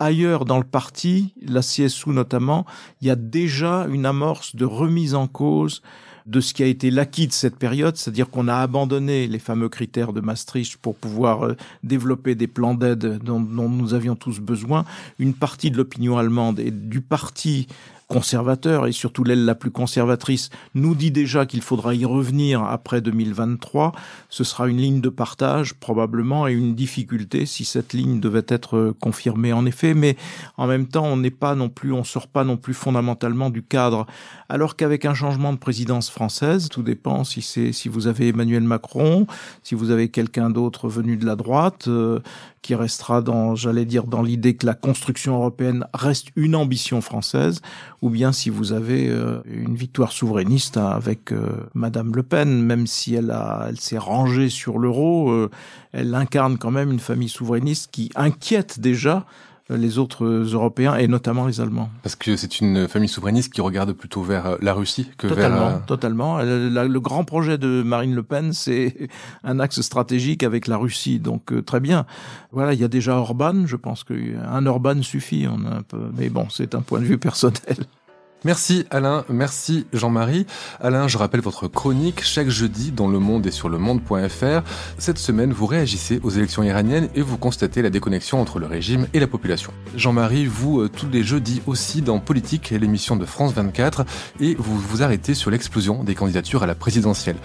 Ailleurs 0.00 0.44
dans 0.44 0.58
le 0.58 0.64
parti, 0.64 1.34
la 1.42 1.60
CSU 1.60 2.10
notamment, 2.10 2.64
il 3.00 3.08
y 3.08 3.10
a 3.10 3.16
déjà 3.16 3.86
une 3.90 4.06
amorce 4.06 4.56
de 4.56 4.64
remise 4.64 5.14
en 5.14 5.26
cause 5.26 5.82
de 6.28 6.40
ce 6.40 6.52
qui 6.52 6.62
a 6.62 6.66
été 6.66 6.90
l'acquis 6.90 7.26
de 7.26 7.32
cette 7.32 7.56
période, 7.56 7.96
c'est-à-dire 7.96 8.28
qu'on 8.28 8.48
a 8.48 8.56
abandonné 8.56 9.26
les 9.26 9.38
fameux 9.38 9.70
critères 9.70 10.12
de 10.12 10.20
Maastricht 10.20 10.76
pour 10.76 10.94
pouvoir 10.94 11.44
euh, 11.44 11.56
développer 11.82 12.34
des 12.34 12.46
plans 12.46 12.74
d'aide 12.74 13.18
dont, 13.24 13.40
dont, 13.40 13.70
nous 13.70 13.94
avions 13.94 14.14
tous 14.14 14.38
besoin. 14.38 14.84
Une 15.18 15.32
partie 15.32 15.70
de 15.70 15.78
l'opinion 15.78 16.18
allemande 16.18 16.60
et 16.60 16.70
du 16.70 17.00
parti 17.00 17.66
conservateur 18.08 18.86
et 18.86 18.92
surtout 18.92 19.22
l'aile 19.22 19.44
la 19.44 19.54
plus 19.54 19.70
conservatrice 19.70 20.48
nous 20.74 20.94
dit 20.94 21.10
déjà 21.10 21.44
qu'il 21.46 21.60
faudra 21.60 21.94
y 21.94 22.04
revenir 22.04 22.64
après 22.64 23.00
2023. 23.00 23.92
Ce 24.30 24.44
sera 24.44 24.66
une 24.66 24.78
ligne 24.78 25.00
de 25.00 25.10
partage 25.10 25.74
probablement 25.74 26.48
et 26.48 26.52
une 26.52 26.74
difficulté 26.74 27.44
si 27.46 27.64
cette 27.64 27.92
ligne 27.92 28.18
devait 28.18 28.46
être 28.48 28.94
confirmée 28.98 29.52
en 29.52 29.66
effet. 29.66 29.94
Mais 29.94 30.16
en 30.56 30.66
même 30.66 30.86
temps, 30.86 31.04
on 31.04 31.18
n'est 31.18 31.30
pas 31.30 31.54
non 31.54 31.68
plus, 31.68 31.92
on 31.92 32.02
sort 32.02 32.28
pas 32.28 32.44
non 32.44 32.56
plus 32.56 32.74
fondamentalement 32.74 33.50
du 33.50 33.62
cadre. 33.62 34.06
Alors 34.48 34.76
qu'avec 34.76 35.04
un 35.04 35.14
changement 35.14 35.52
de 35.52 35.58
présidence 35.58 36.08
française, 36.08 36.68
tout 36.70 36.82
dépend 36.82 37.24
si 37.24 37.42
c'est 37.42 37.72
si 37.72 37.90
vous 37.90 38.06
avez 38.06 38.28
Emmanuel 38.28 38.62
Macron, 38.62 39.26
si 39.62 39.74
vous 39.74 39.90
avez 39.90 40.08
quelqu'un 40.08 40.48
d'autre 40.48 40.88
venu 40.88 41.18
de 41.18 41.26
la 41.26 41.36
droite, 41.36 41.88
euh, 41.88 42.20
qui 42.62 42.74
restera 42.74 43.22
dans, 43.22 43.54
j'allais 43.54 43.84
dire, 43.84 44.04
dans 44.04 44.22
l'idée 44.22 44.56
que 44.56 44.66
la 44.66 44.74
construction 44.74 45.36
européenne 45.36 45.86
reste 45.94 46.28
une 46.36 46.54
ambition 46.54 47.00
française, 47.00 47.60
ou 48.00 48.10
bien 48.10 48.32
si 48.32 48.48
vous 48.50 48.72
avez 48.72 49.08
euh, 49.08 49.40
une 49.46 49.74
victoire 49.74 50.12
souverainiste 50.12 50.76
avec 50.76 51.32
euh, 51.32 51.68
Madame 51.74 52.14
Le 52.14 52.22
Pen, 52.22 52.62
même 52.62 52.86
si 52.86 53.14
elle 53.14 53.34
elle 53.66 53.80
s'est 53.80 53.98
rangée 53.98 54.48
sur 54.48 54.78
l'euro, 54.78 55.30
euh, 55.30 55.50
elle 55.92 56.14
incarne 56.14 56.58
quand 56.58 56.70
même 56.70 56.92
une 56.92 57.00
famille 57.00 57.28
souverainiste 57.28 57.90
qui 57.90 58.10
inquiète 58.14 58.78
déjà 58.80 59.26
les 59.70 59.98
autres 59.98 60.24
Européens 60.24 60.96
et 60.96 61.08
notamment 61.08 61.46
les 61.46 61.60
Allemands. 61.60 61.90
Parce 62.02 62.16
que 62.16 62.36
c'est 62.36 62.60
une 62.60 62.88
famille 62.88 63.08
souverainiste 63.08 63.52
qui 63.52 63.60
regarde 63.60 63.92
plutôt 63.92 64.22
vers 64.22 64.46
euh, 64.46 64.56
la 64.62 64.72
Russie 64.72 65.10
que 65.18 65.26
totalement, 65.26 65.68
vers... 65.68 65.86
Totalement, 65.86 66.38
Le 66.38 66.98
grand 66.98 67.24
projet 67.24 67.58
de 67.58 67.82
Marine 67.82 68.14
Le 68.14 68.22
Pen, 68.22 68.52
c'est 68.52 69.08
un 69.44 69.60
axe 69.60 69.80
stratégique 69.80 70.42
avec 70.42 70.66
la 70.66 70.76
Russie. 70.76 71.18
Donc 71.18 71.52
euh, 71.52 71.62
très 71.62 71.80
bien. 71.80 72.06
Voilà, 72.52 72.72
il 72.72 72.80
y 72.80 72.84
a 72.84 72.88
déjà 72.88 73.16
Orban. 73.16 73.66
Je 73.66 73.76
pense 73.76 74.04
qu'un 74.04 74.66
Orban 74.66 75.02
suffit. 75.02 75.46
On 75.48 75.64
a 75.64 75.76
un 75.76 75.82
peu... 75.82 76.00
Mais 76.16 76.30
bon, 76.30 76.46
c'est 76.50 76.74
un 76.74 76.80
point 76.80 77.00
de 77.00 77.04
vue 77.04 77.18
personnel. 77.18 77.76
Merci 78.44 78.86
Alain, 78.90 79.24
merci 79.28 79.86
Jean-Marie. 79.92 80.46
Alain, 80.80 81.08
je 81.08 81.18
rappelle 81.18 81.40
votre 81.40 81.66
chronique 81.66 82.22
chaque 82.22 82.48
jeudi 82.48 82.92
dans 82.92 83.08
Le 83.08 83.18
Monde 83.18 83.46
et 83.46 83.50
sur 83.50 83.68
le 83.68 83.78
monde.fr. 83.78 84.62
Cette 84.96 85.18
semaine, 85.18 85.52
vous 85.52 85.66
réagissez 85.66 86.20
aux 86.22 86.30
élections 86.30 86.62
iraniennes 86.62 87.08
et 87.16 87.20
vous 87.20 87.36
constatez 87.36 87.82
la 87.82 87.90
déconnexion 87.90 88.40
entre 88.40 88.60
le 88.60 88.66
régime 88.66 89.08
et 89.12 89.18
la 89.18 89.26
population. 89.26 89.72
Jean-Marie, 89.96 90.46
vous, 90.46 90.80
euh, 90.80 90.88
tous 90.88 91.08
les 91.08 91.24
jeudis 91.24 91.62
aussi 91.66 92.00
dans 92.00 92.20
Politique, 92.20 92.70
l'émission 92.70 93.16
de 93.16 93.24
France 93.24 93.54
24, 93.54 94.04
et 94.38 94.54
vous 94.54 94.78
vous 94.78 95.02
arrêtez 95.02 95.34
sur 95.34 95.50
l'explosion 95.50 96.04
des 96.04 96.14
candidatures 96.14 96.62
à 96.62 96.66
la 96.66 96.76
présidentielle. 96.76 97.36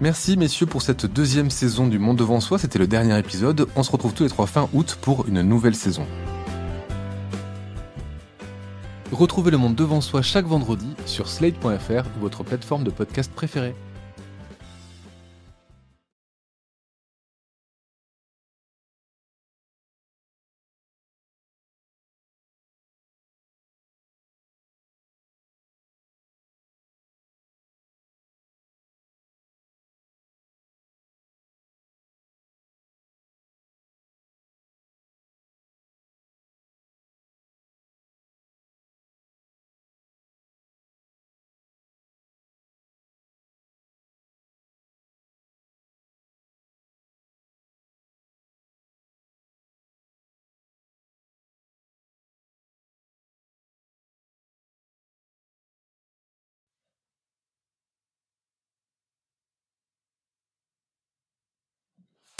Merci 0.00 0.36
messieurs 0.36 0.66
pour 0.66 0.82
cette 0.82 1.06
deuxième 1.06 1.50
saison 1.50 1.86
du 1.86 2.00
Monde 2.00 2.16
devant 2.16 2.40
soi. 2.40 2.58
C'était 2.58 2.80
le 2.80 2.88
dernier 2.88 3.16
épisode. 3.16 3.68
On 3.76 3.84
se 3.84 3.92
retrouve 3.92 4.12
tous 4.12 4.24
les 4.24 4.28
trois 4.28 4.46
fin 4.46 4.68
août 4.72 4.98
pour 5.00 5.28
une 5.28 5.42
nouvelle 5.42 5.76
saison. 5.76 6.04
Retrouvez 9.12 9.50
le 9.50 9.58
monde 9.58 9.74
devant 9.74 10.00
soi 10.00 10.22
chaque 10.22 10.46
vendredi 10.46 10.88
sur 11.04 11.28
slate.fr 11.28 12.06
ou 12.16 12.20
votre 12.22 12.44
plateforme 12.44 12.82
de 12.82 12.90
podcast 12.90 13.30
préférée. 13.30 13.74